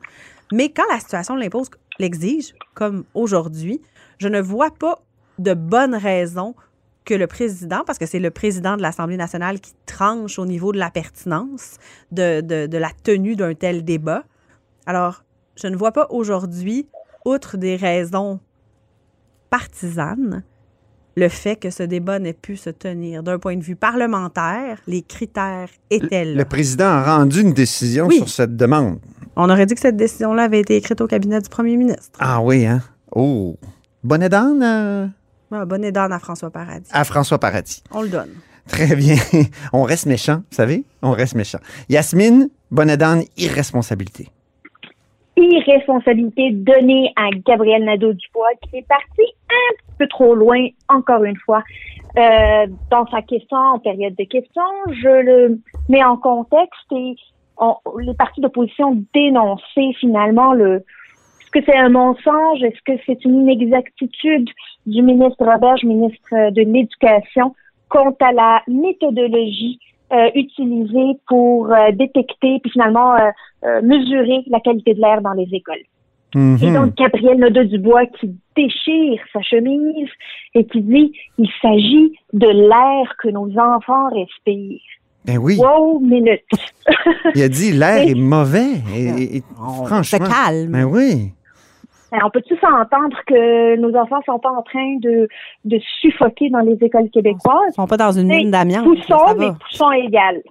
mais 0.52 0.68
quand 0.70 0.84
la 0.92 0.98
situation 0.98 1.36
l'impose, 1.36 1.70
l'exige, 1.98 2.54
comme 2.74 3.04
aujourd'hui, 3.14 3.80
je 4.18 4.28
ne 4.28 4.40
vois 4.40 4.70
pas 4.72 4.98
de 5.38 5.54
bonnes 5.54 5.94
raisons 5.94 6.54
que 7.06 7.14
le 7.14 7.26
président, 7.26 7.82
parce 7.86 7.98
que 7.98 8.04
c'est 8.06 8.18
le 8.18 8.30
président 8.30 8.76
de 8.76 8.82
l'Assemblée 8.82 9.16
nationale 9.16 9.58
qui 9.58 9.72
tranche 9.86 10.38
au 10.38 10.44
niveau 10.44 10.70
de 10.72 10.78
la 10.78 10.90
pertinence 10.90 11.78
de 12.12 12.76
la 12.76 12.90
tenue 13.02 13.36
d'un 13.36 13.54
tel 13.54 13.84
débat. 13.84 14.24
Alors, 14.86 15.24
je 15.56 15.66
ne 15.68 15.76
vois 15.76 15.92
pas 15.92 16.06
aujourd'hui, 16.10 16.88
outre 17.24 17.56
des 17.56 17.76
raisons 17.76 18.40
partisanes, 19.50 20.42
le 21.16 21.28
fait 21.28 21.56
que 21.56 21.70
ce 21.70 21.82
débat 21.82 22.18
n'ait 22.18 22.32
pu 22.32 22.56
se 22.56 22.70
tenir. 22.70 23.22
D'un 23.22 23.38
point 23.38 23.56
de 23.56 23.62
vue 23.62 23.76
parlementaire, 23.76 24.78
les 24.86 25.02
critères 25.02 25.68
étaient 25.90 26.24
là. 26.24 26.34
Le 26.34 26.44
président 26.44 26.86
a 26.86 27.16
rendu 27.18 27.40
une 27.42 27.52
décision 27.52 28.06
Oui. 28.06 28.16
sur 28.18 28.28
cette 28.28 28.56
demande. 28.56 29.00
On 29.36 29.50
aurait 29.50 29.66
dit 29.66 29.74
que 29.74 29.80
cette 29.80 29.96
décision-là 29.96 30.44
avait 30.44 30.60
été 30.60 30.76
écrite 30.76 31.00
au 31.00 31.06
cabinet 31.06 31.40
du 31.40 31.48
premier 31.48 31.76
ministre. 31.76 32.18
Ah 32.20 32.40
oui, 32.40 32.64
hein? 32.66 32.80
Oh. 33.12 33.56
Bonnet 34.04 34.28
d'âne 34.28 34.62
euh, 34.62 35.06
Ah, 35.50 35.64
bonne 35.64 35.90
d'âne 35.90 36.12
à 36.12 36.18
François 36.18 36.50
Paradis. 36.50 36.88
à 36.92 37.04
François 37.04 37.38
Paradis. 37.38 37.82
On 37.90 38.02
le 38.02 38.08
donne. 38.08 38.30
Très 38.68 38.94
bien. 38.94 39.16
On 39.72 39.82
reste 39.82 40.06
méchant, 40.06 40.36
vous 40.50 40.56
savez? 40.56 40.84
On 41.02 41.10
reste 41.10 41.34
méchant. 41.34 41.58
Yasmine, 41.88 42.48
bonnet 42.70 42.96
d'âne, 42.96 43.24
irresponsabilité. 43.36 44.28
Irresponsabilité 45.36 46.50
donnée 46.52 47.12
à 47.16 47.30
Gabriel 47.30 47.84
Nadeau-Dubois 47.84 48.50
qui 48.62 48.78
est 48.78 48.88
parti 48.88 49.22
un 49.50 49.74
peu 49.98 50.06
trop 50.08 50.34
loin, 50.34 50.68
encore 50.88 51.24
une 51.24 51.36
fois, 51.36 51.62
euh, 52.18 52.66
dans 52.90 53.06
sa 53.06 53.22
question, 53.22 53.56
en 53.56 53.78
période 53.78 54.14
de 54.16 54.24
questions. 54.24 54.62
Je 54.88 55.22
le 55.22 55.60
mets 55.88 56.04
en 56.04 56.16
contexte 56.16 56.92
et 56.92 57.14
les 57.98 58.14
partis 58.14 58.40
d'opposition 58.40 59.02
dénonçaient 59.14 59.92
finalement 59.98 60.52
le 60.52 60.82
est-ce 61.52 61.62
que 61.62 61.72
c'est 61.72 61.78
un 61.78 61.88
mensonge? 61.88 62.62
Est-ce 62.62 62.80
que 62.84 63.02
c'est 63.06 63.24
une 63.24 63.48
inexactitude 63.48 64.48
du 64.86 65.02
ministre 65.02 65.44
Roberge, 65.44 65.82
ministre 65.82 66.50
de 66.52 66.62
l'Éducation, 66.62 67.56
quant 67.88 68.14
à 68.20 68.30
la 68.30 68.62
méthodologie 68.68 69.80
euh, 70.12 70.30
utilisée 70.34 71.18
pour 71.28 71.72
euh, 71.72 71.92
détecter 71.92 72.58
puis 72.62 72.70
finalement 72.72 73.14
euh, 73.14 73.30
euh, 73.64 73.80
mesurer 73.82 74.42
la 74.48 74.60
qualité 74.60 74.94
de 74.94 75.00
l'air 75.00 75.20
dans 75.22 75.32
les 75.32 75.48
écoles. 75.52 75.84
Mhm. 76.34 76.58
Et 76.62 76.70
donc, 76.72 76.94
Gabriel 76.94 77.38
Nadeau-Dubois 77.38 78.06
qui 78.06 78.30
déchire 78.56 79.20
sa 79.32 79.42
chemise 79.42 80.08
et 80.54 80.64
qui 80.64 80.80
dit 80.80 81.12
il 81.38 81.48
s'agit 81.60 82.12
de 82.32 82.46
l'air 82.46 83.14
que 83.18 83.28
nos 83.28 83.50
enfants 83.58 84.08
respirent. 84.10 84.80
Ben 85.24 85.38
oui, 85.38 85.58
Wow, 85.58 85.98
minute. 86.00 86.40
il 87.34 87.42
a 87.42 87.48
dit 87.48 87.72
l'air 87.72 87.98
est 88.08 88.14
mauvais. 88.14 88.74
Et, 88.96 89.36
et- 89.38 89.42
On 89.60 89.84
se 89.84 89.86
franchement. 89.88 90.26
calme. 90.28 90.70
Ben 90.72 90.84
oui. 90.84 91.32
Alors, 92.12 92.28
on 92.28 92.30
peut-tu 92.30 92.54
s'entendre 92.56 93.16
que 93.26 93.76
nos 93.76 93.94
enfants 93.96 94.20
sont 94.26 94.38
pas 94.38 94.50
en 94.50 94.62
train 94.62 94.96
de, 95.00 95.28
de 95.64 95.78
suffoquer 96.00 96.50
dans 96.50 96.60
les 96.60 96.76
écoles 96.80 97.08
québécoises? 97.10 97.70
Ils 97.70 97.74
sont 97.74 97.86
pas 97.86 97.96
dans 97.96 98.12
une 98.12 98.26
mine 98.28 98.50
d'amiante. 98.50 98.84
Poussons, 98.84 99.34
mais 99.38 99.50
poussons 99.68 99.92
égal. 99.92 100.42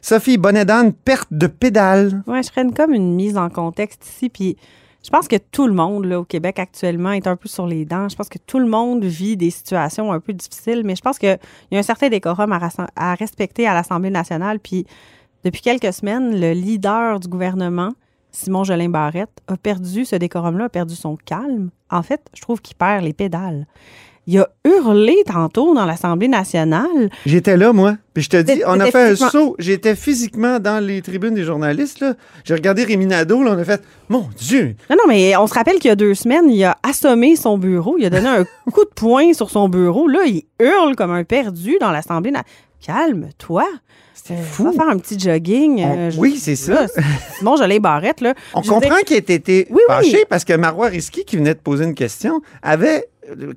Sophie 0.00 0.38
Bonnet-d'Anne, 0.38 0.92
perte 0.92 1.28
de 1.30 1.46
pédale. 1.46 2.22
Ouais, 2.26 2.40
je 2.42 2.60
une- 2.60 2.72
comme 2.74 2.92
une 2.94 3.14
mise 3.14 3.36
en 3.36 3.48
contexte 3.50 4.06
ici. 4.06 4.28
Puis 4.28 4.56
je 5.04 5.10
pense 5.10 5.28
que 5.28 5.36
tout 5.36 5.66
le 5.66 5.74
monde 5.74 6.04
là, 6.06 6.20
au 6.20 6.24
Québec 6.24 6.58
actuellement 6.58 7.12
est 7.12 7.26
un 7.26 7.36
peu 7.36 7.48
sur 7.48 7.66
les 7.66 7.84
dents. 7.84 8.08
Je 8.08 8.16
pense 8.16 8.28
que 8.28 8.38
tout 8.38 8.58
le 8.58 8.66
monde 8.66 9.04
vit 9.04 9.36
des 9.36 9.50
situations 9.50 10.12
un 10.12 10.20
peu 10.20 10.32
difficiles, 10.32 10.82
mais 10.84 10.96
je 10.96 11.02
pense 11.02 11.18
qu'il 11.18 11.36
y 11.70 11.76
a 11.76 11.78
un 11.78 11.82
certain 11.82 12.08
décorum 12.08 12.52
à, 12.52 12.58
à 12.96 13.14
respecter 13.14 13.66
à 13.66 13.74
l'Assemblée 13.74 14.10
nationale. 14.10 14.58
Puis 14.60 14.86
depuis 15.44 15.60
quelques 15.62 15.92
semaines, 15.92 16.40
le 16.40 16.52
leader 16.52 17.20
du 17.20 17.28
gouvernement, 17.28 17.90
Simon 18.30 18.64
Jolin 18.64 18.90
Barrette, 18.90 19.40
a 19.46 19.56
perdu 19.56 20.04
ce 20.04 20.16
décorum-là, 20.16 20.66
a 20.66 20.68
perdu 20.68 20.94
son 20.94 21.16
calme. 21.16 21.70
En 21.90 22.02
fait, 22.02 22.28
je 22.34 22.42
trouve 22.42 22.60
qu'il 22.60 22.76
perd 22.76 23.04
les 23.04 23.12
pédales. 23.12 23.66
Il 24.30 24.38
a 24.40 24.48
hurlé 24.66 25.16
tantôt 25.26 25.74
dans 25.74 25.86
l'Assemblée 25.86 26.28
nationale. 26.28 27.08
J'étais 27.24 27.56
là, 27.56 27.72
moi. 27.72 27.96
Puis 28.12 28.24
je 28.24 28.28
te 28.28 28.36
dis, 28.36 28.60
on 28.66 28.78
a 28.78 28.86
fait 28.90 29.12
un 29.12 29.16
saut. 29.16 29.56
J'étais 29.58 29.96
physiquement 29.96 30.58
dans 30.60 30.84
les 30.84 31.00
tribunes 31.00 31.32
des 31.34 31.44
journalistes. 31.44 32.00
là. 32.00 32.12
J'ai 32.44 32.52
regardé 32.52 32.84
Rémi 32.84 33.06
Nadeau, 33.06 33.42
là, 33.42 33.52
on 33.56 33.58
a 33.58 33.64
fait 33.64 33.82
Mon 34.10 34.26
Dieu! 34.36 34.76
Non, 34.90 34.96
non, 34.96 35.04
mais 35.08 35.34
on 35.36 35.46
se 35.46 35.54
rappelle 35.54 35.76
qu'il 35.78 35.88
y 35.88 35.92
a 35.92 35.96
deux 35.96 36.12
semaines, 36.14 36.50
il 36.50 36.62
a 36.62 36.76
assommé 36.82 37.36
son 37.36 37.56
bureau. 37.56 37.96
Il 37.98 38.04
a 38.04 38.10
donné 38.10 38.28
un 38.28 38.44
coup 38.70 38.84
de 38.84 38.90
poing 38.94 39.32
sur 39.32 39.48
son 39.48 39.68
bureau. 39.70 40.06
Là, 40.08 40.20
il 40.26 40.42
hurle 40.60 40.94
comme 40.94 41.10
un 41.12 41.24
perdu 41.24 41.76
dans 41.80 41.90
l'Assemblée. 41.90 42.30
na- 42.30 42.44
Calme-toi. 42.84 43.64
C'était 44.14 44.34
Euh, 44.34 44.42
fou. 44.42 44.64
Va 44.64 44.72
faire 44.72 44.88
un 44.88 44.98
petit 44.98 45.18
jogging. 45.18 45.80
On- 45.84 45.96
euh, 45.98 46.10
je- 46.10 46.18
oui, 46.18 46.36
c'est 46.38 46.56
ça. 46.56 46.86
Simon 47.38 47.56
Jolin 47.56 47.78
Barrette, 47.78 48.20
là. 48.20 48.34
On 48.54 48.62
je 48.62 48.68
comprend 48.68 48.96
qu'il 49.06 49.16
ait 49.16 49.20
été 49.20 49.66
Oui, 49.70 49.76
oui. 49.78 49.82
fâché 49.88 50.24
parce 50.28 50.44
que 50.44 50.52
Marois 50.54 50.88
Risky, 50.88 51.24
qui 51.24 51.36
venait 51.36 51.54
de 51.54 51.60
poser 51.60 51.84
une 51.84 51.94
question, 51.94 52.40
avait 52.62 53.06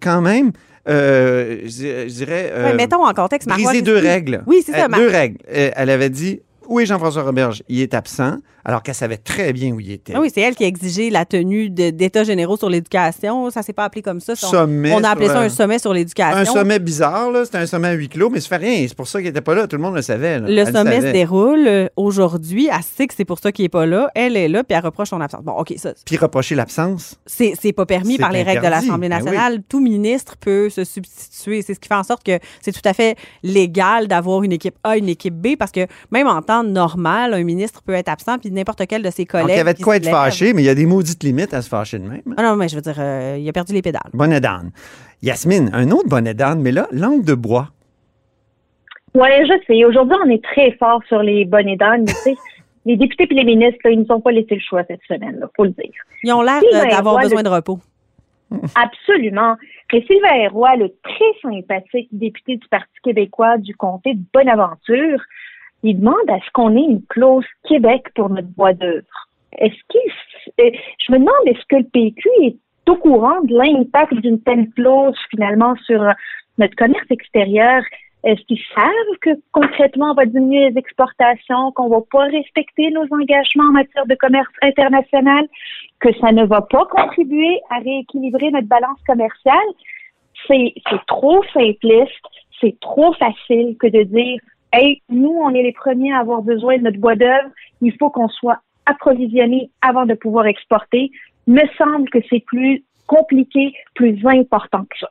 quand 0.01 0.21
même, 0.21 0.51
euh, 0.89 1.59
je 1.65 2.07
je 2.07 2.13
dirais, 2.13 2.51
euh, 2.53 2.65
Ouais, 2.71 2.75
mettons 2.75 3.05
en 3.05 3.13
contexte, 3.13 3.47
Marois 3.47 3.71
deux 3.81 3.97
règles. 3.97 4.43
Oui, 4.47 4.63
c'est 4.65 4.71
ça. 4.71 4.85
Euh, 4.85 4.87
Ma- 4.87 4.97
deux 4.97 5.07
règles. 5.07 5.37
Euh, 5.53 5.71
elle 5.75 5.89
avait 5.89 6.09
dit 6.09 6.41
Oui, 6.67 6.85
Jean-François 6.85 7.23
Roberge, 7.23 7.63
il 7.69 7.81
est 7.81 7.93
absent, 7.93 8.37
alors 8.65 8.83
qu'elle 8.83 8.95
savait 8.95 9.17
très 9.17 9.53
bien 9.53 9.71
où 9.71 9.79
il 9.79 9.91
était. 9.91 10.13
Ah 10.15 10.19
oui, 10.21 10.29
c'est 10.33 10.41
elle 10.41 10.55
qui 10.55 10.63
a 10.63 10.67
exigé 10.67 11.09
la 11.09 11.25
tenue 11.25 11.69
d'États 11.69 12.23
généraux 12.23 12.57
sur 12.57 12.69
l'éducation. 12.69 13.49
Ça 13.49 13.61
s'est 13.61 13.73
pas 13.73 13.85
appelé 13.85 14.01
comme 14.01 14.19
ça. 14.19 14.35
Sommet 14.35 14.93
on 14.93 15.03
a 15.03 15.09
appelé 15.09 15.27
ça 15.27 15.39
un 15.39 15.49
sommet 15.49 15.79
sur 15.79 15.93
l'éducation. 15.93 16.37
Un 16.37 16.45
sommet 16.45 16.79
bizarre, 16.79 17.31
là. 17.31 17.45
C'était 17.45 17.57
un 17.59 17.65
sommet 17.65 17.89
à 17.89 17.93
huis 17.93 18.09
clos, 18.09 18.29
mais 18.29 18.39
ça 18.39 18.49
fait 18.49 18.57
rien. 18.57 18.85
C'est 18.87 18.95
pour 18.95 19.07
ça 19.07 19.19
qu'il 19.19 19.27
n'était 19.27 19.41
pas 19.41 19.55
là. 19.55 19.67
Tout 19.67 19.75
le 19.77 19.81
monde 19.81 19.95
le 19.95 20.01
savait. 20.01 20.39
là. 20.39 20.47
Le 20.47 20.57
Elle 20.57 20.71
sommet 20.71 20.95
se 20.97 21.01
savait. 21.01 21.13
déroule 21.13 21.67
euh, 21.67 21.87
aujourd'hui. 21.95 22.69
Elle 22.71 22.83
sait 22.83 23.07
que 23.07 23.13
c'est 23.15 23.25
pour 23.25 23.39
ça 23.39 23.51
qu'il 23.51 23.63
n'est 23.63 23.69
pas 23.69 23.85
là. 23.85 24.09
Elle 24.15 24.35
est 24.37 24.47
là, 24.47 24.63
puis 24.63 24.75
elle 24.77 24.83
reproche 24.83 25.09
son 25.09 25.21
absence. 25.21 25.43
Bon, 25.43 25.53
OK, 25.53 25.73
ça, 25.77 25.93
Puis 26.05 26.17
reprocher 26.17 26.55
l'absence? 26.55 27.19
c'est 27.25 27.53
c'est 27.59 27.73
pas 27.73 27.85
permis 27.85 28.17
par 28.17 28.31
les 28.31 28.43
règles 28.43 28.63
de 28.63 28.67
l'Assemblée 28.67 29.09
Ben 29.09 29.17
oui. 29.19 29.23
nationale. 29.25 29.61
Tout 29.67 29.79
ministre 29.79 30.35
peut 30.39 30.69
se 30.69 30.83
substituer. 30.83 31.61
C'est 31.61 31.73
ce 31.73 31.79
qui 31.79 31.87
fait 31.87 31.95
en 31.95 32.03
sorte 32.03 32.23
que 32.23 32.37
c'est 32.61 32.71
tout 32.71 32.81
à 32.87 32.93
fait 32.93 33.15
légal 33.43 34.07
d'avoir 34.07 34.43
une 34.43 34.51
équipe 34.51 34.75
A, 34.83 34.97
une 34.97 35.09
équipe 35.09 35.35
B, 35.35 35.55
parce 35.57 35.71
que 35.71 35.87
même 36.11 36.27
en 36.27 36.41
temps 36.41 36.63
normal, 36.63 37.33
un 37.33 37.43
ministre 37.43 37.81
peut 37.83 37.93
être 37.93 38.09
absent, 38.09 38.37
puis 38.39 38.50
n'importe 38.51 38.83
quel 38.87 39.01
de 39.01 39.09
ses 39.09 39.25
collègues. 39.25 39.47
Donc, 39.47 39.55
il 39.55 39.57
y 39.57 39.61
avait 39.61 39.73
de 39.73 39.83
quoi 39.83 39.95
être 39.97 40.09
fâché, 40.09 40.53
mais 40.53 40.61
il 40.61 40.65
y 40.65 40.69
a 40.69 40.75
des 40.75 40.85
maudites 40.85 41.23
limites 41.23 41.53
à 41.53 41.61
se 41.61 41.69
fâcher 41.69 41.99
de 41.99 42.07
même. 42.07 42.21
Ah 42.37 42.43
non, 42.43 42.55
mais 42.55 42.67
je 42.67 42.75
veux 42.75 42.81
dire, 42.81 42.95
euh, 42.99 43.37
il 43.39 43.47
a 43.47 43.53
perdu 43.53 43.73
les 43.73 43.81
pédales. 43.81 44.09
Bonnet 44.13 44.39
d'âne. 44.39 44.71
Yasmine, 45.21 45.69
un 45.73 45.91
autre 45.91 46.09
bonnet 46.09 46.33
d'âne, 46.33 46.61
mais 46.61 46.71
là, 46.71 46.87
langue 46.91 47.23
de 47.23 47.33
bois. 47.33 47.69
Oui, 49.13 49.29
je 49.41 49.53
sais. 49.67 49.85
Aujourd'hui, 49.85 50.15
on 50.25 50.29
est 50.29 50.43
très 50.43 50.71
fort 50.73 51.01
sur 51.07 51.21
les 51.21 51.45
bonnets 51.45 51.75
d'âne, 51.75 52.01
mais 52.01 52.13
tu 52.13 52.19
sais, 52.19 52.35
les 52.85 52.97
députés 52.97 53.27
et 53.29 53.33
les 53.33 53.43
ministres, 53.43 53.79
là, 53.83 53.91
ils 53.91 53.99
nous 53.99 54.11
ont 54.15 54.21
pas 54.21 54.31
laissé 54.31 54.55
le 54.55 54.61
choix 54.61 54.83
cette 54.87 55.03
semaine, 55.07 55.39
il 55.41 55.47
faut 55.55 55.65
le 55.65 55.71
dire. 55.71 55.91
Ils 56.23 56.33
ont 56.33 56.41
l'air 56.41 56.61
euh, 56.73 56.89
d'avoir 56.89 57.19
besoin 57.19 57.43
de 57.43 57.49
repos. 57.49 57.79
Absolument. 58.75 59.55
Et 59.93 60.05
Sylvain 60.05 60.49
Roy, 60.49 60.75
le 60.77 60.89
très 61.03 61.31
sympathique 61.41 62.09
député 62.11 62.57
du 62.57 62.67
Parti 62.67 62.91
québécois 63.03 63.57
du 63.57 63.75
comté 63.75 64.13
de 64.13 64.21
Bonaventure, 64.33 65.21
il 65.83 65.99
demande 65.99 66.29
à 66.29 66.39
ce 66.39 66.51
qu'on 66.53 66.75
ait 66.75 66.89
une 66.89 67.03
clause 67.05 67.45
Québec 67.67 68.05
pour 68.15 68.29
notre 68.29 68.47
bois 68.49 68.73
d'œuvre. 68.73 69.27
Est-ce 69.57 69.75
qu'il, 69.89 70.01
je 70.57 71.11
me 71.11 71.19
demande, 71.19 71.47
est-ce 71.47 71.65
que 71.67 71.77
le 71.77 71.83
PQ 71.83 72.29
est 72.43 72.57
au 72.89 72.95
courant 72.95 73.41
de 73.43 73.55
l'impact 73.55 74.13
d'une 74.15 74.41
telle 74.41 74.69
clause 74.71 75.17
finalement 75.29 75.75
sur 75.85 76.01
euh, 76.01 76.11
notre 76.57 76.75
commerce 76.75 77.09
extérieur? 77.09 77.83
Est-ce 78.23 78.41
qu'ils 78.41 78.61
savent 78.75 79.17
que 79.21 79.31
concrètement 79.51 80.11
on 80.11 80.13
va 80.13 80.25
diminuer 80.25 80.69
les 80.69 80.77
exportations, 80.77 81.71
qu'on 81.71 81.89
va 81.89 82.01
pas 82.11 82.25
respecter 82.25 82.91
nos 82.91 83.05
engagements 83.11 83.69
en 83.69 83.71
matière 83.71 84.05
de 84.05 84.15
commerce 84.15 84.51
international, 84.61 85.47
que 85.99 86.09
ça 86.19 86.31
ne 86.31 86.45
va 86.45 86.61
pas 86.61 86.85
contribuer 86.85 87.59
à 87.71 87.79
rééquilibrer 87.79 88.51
notre 88.51 88.67
balance 88.67 88.99
commerciale? 89.07 89.57
C'est 90.47 90.73
trop 91.07 91.43
simpliste, 91.53 92.25
c'est 92.59 92.79
trop 92.79 93.13
facile 93.13 93.75
que 93.79 93.87
de 93.87 94.03
dire 94.03 94.39
Hey, 94.73 95.01
nous, 95.09 95.29
on 95.29 95.53
est 95.53 95.63
les 95.63 95.73
premiers 95.73 96.13
à 96.13 96.19
avoir 96.19 96.41
besoin 96.41 96.77
de 96.77 96.83
notre 96.83 96.99
bois 96.99 97.15
d'œuvre, 97.15 97.49
il 97.81 97.93
faut 97.97 98.09
qu'on 98.09 98.29
soit 98.29 98.59
approvisionné 98.85 99.69
avant 99.81 100.05
de 100.05 100.13
pouvoir 100.13 100.45
exporter. 100.45 101.11
Me 101.47 101.61
semble 101.77 102.09
que 102.09 102.19
c'est 102.29 102.43
plus 102.45 102.83
compliqué, 103.05 103.73
plus 103.95 104.17
important 104.25 104.83
que 104.83 104.97
ça. 104.99 105.09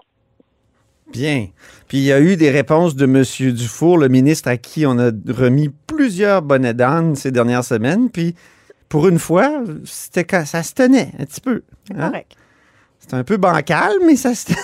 Bien. 1.12 1.48
Puis 1.88 1.98
il 1.98 2.04
y 2.04 2.12
a 2.12 2.20
eu 2.20 2.36
des 2.36 2.50
réponses 2.50 2.94
de 2.94 3.04
M. 3.04 3.52
Dufour, 3.52 3.98
le 3.98 4.08
ministre 4.08 4.48
à 4.48 4.56
qui 4.56 4.86
on 4.86 4.98
a 4.98 5.10
remis 5.28 5.70
plusieurs 5.86 6.40
bonnets 6.40 6.74
d'âne 6.74 7.16
ces 7.16 7.32
dernières 7.32 7.64
semaines. 7.64 8.10
Puis 8.10 8.34
pour 8.88 9.08
une 9.08 9.18
fois, 9.18 9.62
c'était 9.84 10.26
ça 10.44 10.62
se 10.62 10.74
tenait 10.74 11.10
un 11.18 11.24
petit 11.24 11.40
peu. 11.40 11.62
C'est 11.86 11.94
hein? 11.98 12.08
correct. 12.08 12.36
C'était 13.00 13.16
un 13.16 13.24
peu 13.24 13.36
bancal, 13.36 13.92
mais 14.06 14.16
ça 14.16 14.34
se 14.34 14.46
tenait. 14.46 14.58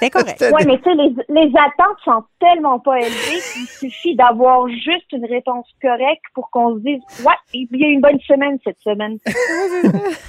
C'était 0.00 0.10
correct. 0.10 0.40
Ouais, 0.40 0.64
mais 0.66 0.78
tu 0.78 0.84
sais, 0.84 0.94
les, 0.94 1.14
les 1.28 1.52
attentes 1.56 1.98
sont 2.04 2.24
tellement 2.40 2.78
pas 2.78 2.98
élevées 2.98 3.40
qu'il 3.52 3.66
suffit 3.90 4.16
d'avoir 4.16 4.68
juste 4.68 5.10
une 5.12 5.24
réponse 5.24 5.66
correcte 5.80 6.22
pour 6.34 6.50
qu'on 6.50 6.74
se 6.74 6.80
dise 6.80 7.00
Ouais, 7.24 7.34
il 7.52 7.68
y 7.72 7.84
a 7.84 7.88
eu 7.88 7.92
une 7.92 8.00
bonne 8.00 8.20
semaine 8.26 8.58
cette 8.64 8.80
semaine. 8.80 9.18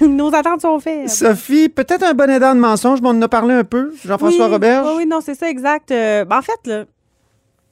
Nos 0.00 0.34
attentes 0.34 0.60
sont 0.60 0.78
faites. 0.78 1.08
Sophie, 1.08 1.68
peut-être 1.68 2.04
un 2.04 2.14
bonnet 2.14 2.38
d'âne 2.38 2.58
mensonge, 2.58 3.00
mais 3.02 3.08
on 3.08 3.12
en 3.12 3.22
a 3.22 3.28
parlé 3.28 3.54
un 3.54 3.64
peu. 3.64 3.92
Jean-François 4.04 4.46
Oui, 4.46 4.52
Roberge. 4.52 4.86
Oui, 4.88 4.94
oui, 4.98 5.06
non, 5.06 5.20
c'est 5.20 5.34
ça, 5.34 5.48
exact. 5.50 5.90
Euh, 5.90 6.24
ben, 6.24 6.38
en 6.38 6.42
fait, 6.42 6.86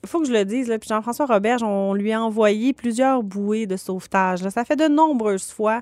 il 0.05 0.09
faut 0.09 0.21
que 0.21 0.27
je 0.27 0.33
le 0.33 0.45
dise, 0.45 0.69
là, 0.69 0.79
puis 0.79 0.89
Jean-François 0.89 1.27
Roberge, 1.27 1.63
on 1.63 1.95
lui 1.95 2.13
a 2.13 2.23
envoyé 2.23 2.73
plusieurs 2.73 3.23
bouées 3.23 3.67
de 3.67 3.77
sauvetage. 3.77 4.43
là. 4.43 4.51
Ça 4.51 4.65
fait 4.65 4.77
de 4.77 4.89
nombreuses 4.89 5.51
fois. 5.53 5.81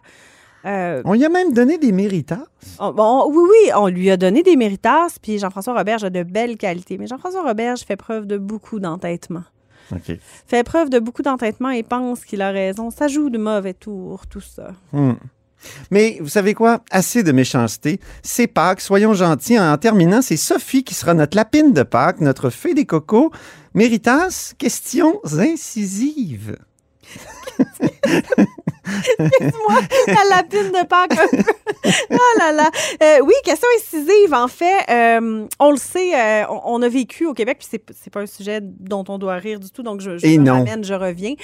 Euh, 0.65 1.03
On 1.05 1.15
y 1.15 1.25
a 1.25 1.29
même 1.29 1.53
donné 1.53 1.79
des 1.79 1.93
méritas. 1.93 2.45
on- 2.79 2.93
bon, 2.93 3.27
oui, 3.31 3.43
oui, 3.51 3.71
on 3.77 3.89
lui 3.89 4.11
a 4.11 4.17
donné 4.17 4.43
des 4.43 4.57
méritas, 4.57 5.17
puis 5.21 5.39
Jean-François 5.39 5.77
Roberge 5.77 6.05
a 6.05 6.11
de 6.11 6.23
belles 6.23 6.57
qualités. 6.57 6.99
Mais 6.99 7.07
Jean-François 7.07 7.43
Roberge 7.43 7.81
fait 7.81 7.97
preuve 7.97 8.27
de 8.27 8.39
beaucoup 8.39 8.79
d'entêtement. 8.81 9.43
Fait 10.47 10.63
preuve 10.63 10.89
de 10.89 10.99
beaucoup 10.99 11.21
d'entêtement 11.23 11.69
et 11.71 11.83
pense 11.83 12.25
qu'il 12.25 12.41
a 12.41 12.51
raison. 12.51 12.91
Ça 12.91 13.09
joue 13.09 13.29
de 13.29 13.37
mauvais 13.37 13.75
tours, 13.75 14.27
tout 14.27 14.41
ça. 14.41 14.71
Hmm. 14.93 15.13
Mais 15.91 16.17
vous 16.21 16.29
savez 16.29 16.55
quoi? 16.55 16.81
Assez 16.91 17.23
de 17.23 17.31
méchanceté. 17.31 18.01
C'est 18.23 18.47
Pâques, 18.47 18.81
soyons 18.81 19.13
gentils. 19.13 19.59
En 19.61 19.77
terminant, 19.77 20.23
c'est 20.23 20.37
Sophie 20.39 20.83
qui 20.83 20.95
sera 20.95 21.13
notre 21.15 21.37
lapine 21.37 21.73
de 21.73 21.83
Pâques, 21.83 22.21
notre 22.21 22.49
fée 22.51 22.73
des 22.75 22.87
cocos. 22.87 23.31
Méritas, 23.75 24.55
questions 24.59 25.21
incisives. 25.39 26.57
la 29.19 30.37
lapine 30.37 30.71
de 30.73 30.87
Pâques. 30.87 31.13
un 31.19 31.29
peu. 31.29 31.53
oh 32.11 32.39
là 32.39 32.53
là. 32.53 32.71
Euh, 33.03 33.19
oui, 33.25 33.35
question 33.45 33.69
incisive. 33.77 34.33
En 34.35 34.49
fait, 34.49 34.85
euh, 34.91 35.47
on 35.59 35.71
le 35.71 35.77
sait, 35.77 36.15
euh, 36.15 36.45
on, 36.49 36.61
on 36.65 36.83
a 36.83 36.89
vécu 36.89 37.27
au 37.27 37.35
Québec, 37.35 37.59
puis 37.59 37.69
c'est, 37.71 37.83
c'est 38.01 38.13
pas 38.13 38.21
un 38.21 38.27
sujet 38.27 38.61
dont 38.63 39.05
on 39.09 39.19
doit 39.19 39.35
rire 39.35 39.61
du 39.61 39.71
tout, 39.71 39.83
donc 39.83 40.01
je, 40.01 40.19
je 40.19 40.27
Et 40.27 40.39
me 40.39 40.45
non. 40.45 40.53
ramène, 40.55 40.85
je 40.85 40.95
reviens. 40.95 41.35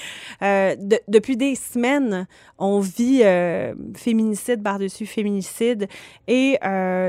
De- 0.40 1.00
depuis 1.08 1.36
des 1.36 1.54
semaines, 1.54 2.26
on 2.58 2.80
vit 2.80 3.22
féminicide 3.96 4.62
par-dessus 4.62 5.06
féminicide. 5.06 5.88
Et 6.26 6.58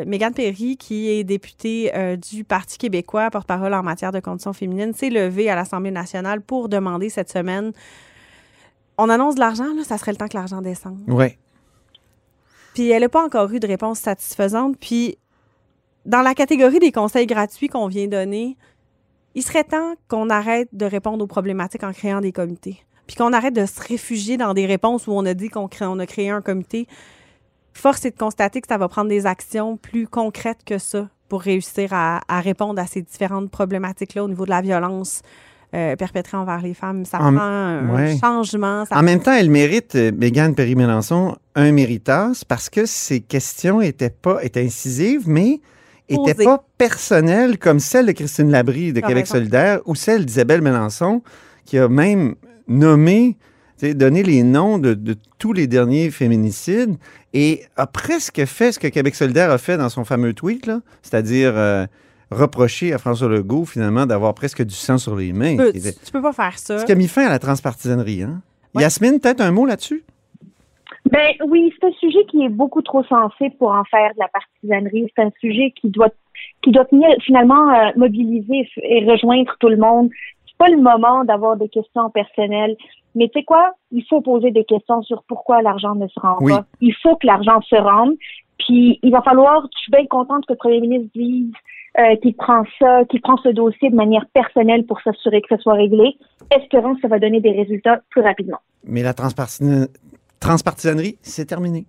Mégane 0.06 0.34
Perry, 0.34 0.78
qui 0.78 1.10
est 1.10 1.24
députée 1.24 1.92
du 2.32 2.44
Parti 2.44 2.78
québécois, 2.78 3.30
porte-parole 3.30 3.74
en 3.74 3.84
matière 3.84 4.12
de 4.12 4.20
conditions 4.20 4.54
féminines, 4.54 4.94
s'est 4.94 5.10
levée 5.10 5.50
à 5.50 5.56
l'Assemblée 5.56 5.92
nationale 5.92 6.42
pour 6.42 6.70
demander 6.70 7.10
cette 7.10 7.32
semaine. 7.32 7.72
On 9.02 9.10
annonce 9.10 9.36
de 9.36 9.40
l'argent, 9.40 9.74
là, 9.76 9.84
ça 9.84 9.98
serait 9.98 10.12
le 10.12 10.18
temps 10.18 10.28
que 10.28 10.36
l'argent 10.38 10.62
descende. 10.62 11.00
Ouais. 11.08 11.38
Puis 12.74 12.90
elle 12.90 13.02
n'a 13.02 13.10
pas 13.10 13.24
encore 13.24 13.52
eu 13.52 13.60
de 13.60 13.68
réponse 13.68 14.00
satisfaisante. 14.00 14.78
Puis 14.80 15.18
dans 16.06 16.22
la 16.22 16.36
catégorie 16.36 16.80
des 16.80 16.92
conseils 16.92 17.26
gratuits 17.26 17.68
qu'on 17.70 17.88
vient 17.88 18.08
donner, 18.08 18.58
il 19.36 19.44
serait 19.44 19.64
temps 19.64 19.94
qu'on 20.08 20.30
arrête 20.30 20.70
de 20.74 20.86
répondre 20.86 21.24
aux 21.24 21.28
problématiques 21.28 21.84
en 21.84 21.94
créant 21.94 22.20
des 22.22 22.32
comités. 22.32 22.84
Puis 23.08 23.16
qu'on 23.16 23.34
arrête 23.34 23.56
de 23.56 23.66
se 23.66 23.82
réfugier 23.82 24.38
dans 24.38 24.54
des 24.54 24.66
réponses 24.66 25.08
où 25.08 25.12
on 25.12 25.26
a 25.26 25.34
dit 25.34 25.50
qu'on 25.50 25.68
crée- 25.68 25.86
on 25.86 25.98
a 26.00 26.06
créé 26.06 26.30
un 26.30 26.42
comité. 26.42 26.88
Force 27.74 28.06
est 28.06 28.12
de 28.12 28.18
constater 28.18 28.60
que 28.62 28.68
ça 28.68 28.78
va 28.78 28.88
prendre 28.88 29.10
des 29.10 29.26
actions 29.26 29.78
plus 29.78 30.08
concrètes 30.08 30.64
que 30.66 30.78
ça 30.78 31.08
pour 31.28 31.42
réussir 31.42 31.94
à, 31.94 32.22
à 32.28 32.42
répondre 32.42 32.80
à 32.82 32.86
ces 32.86 33.02
différentes 33.02 33.50
problématiques-là 33.50 34.24
au 34.24 34.28
niveau 34.28 34.46
de 34.46 34.50
la 34.50 34.62
violence 34.62 35.22
euh, 35.76 35.96
perpétrée 35.96 36.38
envers 36.38 36.62
les 36.62 36.74
femmes. 36.74 37.06
Ça 37.06 37.20
En- 37.22 37.34
prend 37.34 37.42
un 37.44 37.90
ouais. 37.96 38.18
changement. 38.20 38.86
ça 38.86 38.98
En 38.98 39.04
même 39.04 39.22
temps, 39.22 39.34
elle 39.34 39.50
mérite, 39.50 39.96
euh, 39.96 40.12
Mégane 40.16 40.56
Perry-Mélenchon, 40.56 41.36
un 41.56 41.72
méritas 41.72 42.44
parce 42.48 42.70
que 42.70 42.86
ses 42.86 43.22
questions 43.22 43.80
étaient 43.82 44.10
pas 44.10 44.44
étaient 44.44 44.66
incisives, 44.66 45.28
mais 45.28 45.60
étaient 46.08 46.34
Posées. 46.34 46.46
pas 46.46 46.64
personnelles 46.78 47.58
comme 47.60 47.80
celle 47.80 48.08
de 48.08 48.12
Christine 48.14 48.50
Labrie 48.50 48.94
de 48.94 49.00
T'as 49.02 49.08
Québec 49.08 49.26
raison. 49.26 49.36
solidaire 49.36 49.80
ou 49.86 49.94
celle 49.96 50.26
d'Isabelle 50.26 50.62
Mélenchon 50.62 51.22
qui 51.66 51.78
a 51.78 51.88
même 51.88 52.34
nommé 52.68 53.38
donné 53.82 54.24
les 54.24 54.44
noms 54.44 54.78
de, 54.78 54.94
de 54.94 55.16
tous 55.38 55.54
les 55.54 55.66
derniers 55.68 56.12
féminicides 56.12 56.98
et 57.34 57.64
a 57.78 57.88
presque 57.88 58.44
fait 58.46 58.72
ce 58.74 58.80
que 58.80 58.88
Québec 58.90 59.16
solidaire 59.16 59.52
a 59.52 59.58
fait 59.58 59.78
dans 59.78 59.88
son 59.88 60.04
fameux 60.04 60.34
tweet, 60.34 60.66
là, 60.66 60.82
c'est-à-dire 61.02 61.54
euh, 61.56 61.86
reprocher 62.32 62.94
à 62.94 62.98
François 62.98 63.28
Legault, 63.30 63.66
finalement, 63.66 64.06
d'avoir 64.06 64.34
presque 64.34 64.64
du 64.64 64.74
sang 64.76 64.98
sur 64.98 65.16
les 65.16 65.34
mains. 65.34 65.52
Tu 65.52 65.58
peux, 65.58 65.72
Qui 65.72 65.78
était- 65.80 65.94
tu 66.06 66.12
peux 66.12 66.22
pas 66.22 66.34
faire 66.34 66.58
ça. 66.58 66.80
Ce 66.80 66.86
qui 66.86 66.92
a 66.92 66.96
mis 66.96 67.08
fin 67.08 67.26
à 67.26 67.30
la 67.30 67.40
transpartisanerie. 67.40 68.24
Hein? 68.24 68.42
Ouais. 68.76 68.84
Yasmine, 68.84 69.20
peut-être 69.20 69.42
un 69.42 69.52
mot 69.52 69.66
là-dessus? 69.66 70.04
Ben 71.12 71.32
oui, 71.48 71.74
c'est 71.80 71.88
un 71.88 71.92
sujet 71.94 72.24
qui 72.30 72.44
est 72.44 72.50
beaucoup 72.50 72.82
trop 72.82 73.04
sensible 73.04 73.56
pour 73.58 73.72
en 73.72 73.84
faire 73.86 74.12
de 74.14 74.20
la 74.20 74.28
partisanerie. 74.28 75.12
C'est 75.16 75.24
un 75.24 75.32
sujet 75.40 75.74
qui 75.80 75.90
doit 75.90 76.10
qui 76.62 76.72
doit 76.72 76.86
finalement 77.26 77.70
euh, 77.74 77.90
mobiliser 77.98 78.68
et 78.84 79.10
rejoindre 79.10 79.52
tout 79.60 79.70
le 79.70 79.78
monde. 79.78 80.10
C'est 80.46 80.58
pas 80.58 80.70
le 80.70 80.78
moment 80.78 81.24
d'avoir 81.24 81.58
des 81.58 81.68
questions 81.70 82.10
personnelles. 82.10 82.76
Mais 83.16 83.28
tu 83.30 83.40
sais 83.40 83.44
quoi? 83.46 83.74
Il 83.92 84.04
faut 84.08 84.22
poser 84.22 84.52
des 84.52 84.64
questions 84.66 85.02
sur 85.02 85.24
pourquoi 85.24 85.62
l'argent 85.62 85.96
ne 85.96 86.08
se 86.08 86.20
rend 86.20 86.38
Oui. 86.42 86.52
pas. 86.54 86.66
Il 86.80 86.94
faut 87.02 87.16
que 87.16 87.26
l'argent 87.26 87.60
se 87.62 87.76
rende. 87.76 88.14
Puis 88.60 89.00
il 89.02 89.12
va 89.12 89.22
falloir, 89.22 89.68
je 89.74 89.80
suis 89.80 89.92
bien 89.92 90.06
contente 90.06 90.46
que 90.46 90.54
le 90.54 90.58
premier 90.58 90.80
ministre 90.82 91.10
dise 91.16 91.52
euh, 91.98 92.16
qu'il 92.22 92.36
prend 92.36 92.64
ça, 92.78 93.04
qu'il 93.10 93.22
prend 93.22 93.38
ce 93.38 93.50
dossier 93.50 93.90
de 93.90 93.96
manière 93.96 94.26
personnelle 94.34 94.86
pour 94.86 95.02
s'assurer 95.02 95.42
que 95.42 95.48
ça 95.50 95.58
soit 95.58 95.74
réglé, 95.74 96.18
espérant 96.56 96.94
que 96.96 97.02
ça 97.02 97.08
va 97.08 97.20
donner 97.20 97.42
des 97.42 97.52
résultats 97.52 98.02
plus 98.10 98.22
rapidement. 98.22 98.60
Mais 98.84 99.02
la 99.04 99.14
transpartisane- 99.14 99.88
transpartisanerie, 100.40 101.18
c'est 101.22 101.46
terminé. 101.46 101.86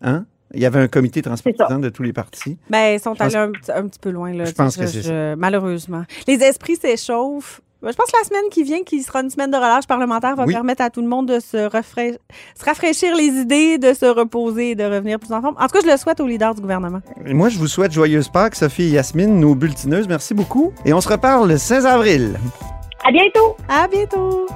Hein? 0.00 0.24
Il 0.54 0.60
y 0.60 0.66
avait 0.66 0.80
un 0.80 0.88
comité 0.88 1.22
transpartisan 1.22 1.78
de 1.78 1.88
tous 1.88 2.02
les 2.02 2.12
partis. 2.12 2.58
Ben, 2.68 2.94
ils 2.94 3.00
sont 3.00 3.14
pense- 3.14 3.34
allés 3.34 3.36
un, 3.36 3.50
petit- 3.52 3.72
un 3.72 3.86
petit 3.88 3.98
peu 4.00 4.10
loin, 4.10 4.32
là. 4.34 4.44
Je 4.44 4.52
pense 4.52 4.76
que 4.76 4.86
c'est 4.86 5.02
je- 5.02 5.34
Malheureusement. 5.34 6.02
Les 6.26 6.42
esprits 6.42 6.76
s'échauffent. 6.76 7.60
Ben, 7.82 7.90
Je 7.90 7.96
pense 7.96 8.06
que 8.12 8.16
la 8.16 8.24
semaine 8.28 8.48
qui 8.50 8.62
vient, 8.62 8.82
qui 8.84 9.02
sera 9.02 9.20
une 9.22 9.30
semaine 9.30 9.50
de 9.50 9.56
relâche 9.56 9.86
parlementaire, 9.86 10.36
va 10.36 10.44
Oui. 10.44 10.52
permettre 10.54 10.82
à 10.82 10.90
tout 10.90 11.02
le 11.02 11.08
monde 11.08 11.26
de 11.26 11.40
se, 11.40 11.68
rafraîchir 11.68 13.16
les 13.16 13.24
idées, 13.26 13.78
de 13.78 13.92
se 13.92 14.06
reposer 14.06 14.70
et 14.70 14.74
de 14.74 14.84
revenir 14.84 15.18
plus 15.18 15.32
en 15.32 15.40
forme. 15.42 15.56
En 15.58 15.66
tout 15.66 15.72
cas, 15.72 15.80
je 15.84 15.90
le 15.90 15.96
souhaite 15.96 16.20
aux 16.20 16.26
leaders 16.26 16.54
du 16.54 16.60
gouvernement. 16.60 17.00
Et 17.26 17.34
moi, 17.34 17.48
je 17.48 17.58
vous 17.58 17.66
souhaite 17.66 17.92
joyeuse 17.92 18.28
Pâques, 18.28 18.54
Sophie 18.54 18.84
et 18.84 18.90
Yasmine, 18.90 19.40
nos 19.40 19.54
bulletineuses. 19.54 20.06
Merci 20.06 20.32
beaucoup. 20.32 20.72
Et 20.84 20.92
on 20.92 21.00
se 21.00 21.08
reparle 21.08 21.48
le 21.48 21.58
16 21.58 21.84
avril. 21.86 22.38
À 23.04 23.10
bientôt! 23.10 23.56
À 23.68 23.88
bientôt! 23.88 24.46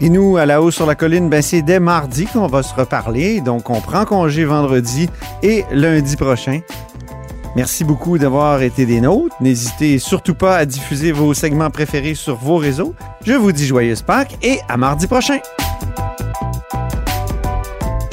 Et 0.00 0.10
nous, 0.10 0.36
à 0.36 0.46
la 0.46 0.62
haut 0.62 0.70
sur 0.70 0.86
la 0.86 0.94
colline, 0.94 1.28
ben, 1.28 1.42
c'est 1.42 1.62
dès 1.62 1.80
mardi 1.80 2.26
qu'on 2.26 2.46
va 2.46 2.62
se 2.62 2.72
reparler. 2.74 3.40
Donc, 3.40 3.68
on 3.70 3.80
prend 3.80 4.04
congé 4.04 4.44
vendredi 4.44 5.08
et 5.42 5.64
lundi 5.72 6.14
prochain. 6.16 6.60
Merci 7.58 7.82
beaucoup 7.82 8.18
d'avoir 8.18 8.62
été 8.62 8.86
des 8.86 9.00
nôtres. 9.00 9.34
N'hésitez 9.40 9.98
surtout 9.98 10.36
pas 10.36 10.58
à 10.58 10.64
diffuser 10.64 11.10
vos 11.10 11.34
segments 11.34 11.70
préférés 11.70 12.14
sur 12.14 12.36
vos 12.36 12.56
réseaux. 12.56 12.94
Je 13.26 13.32
vous 13.32 13.50
dis 13.50 13.66
joyeuse 13.66 14.00
Pâques 14.00 14.38
et 14.42 14.60
à 14.68 14.76
mardi 14.76 15.08
prochain. 15.08 15.40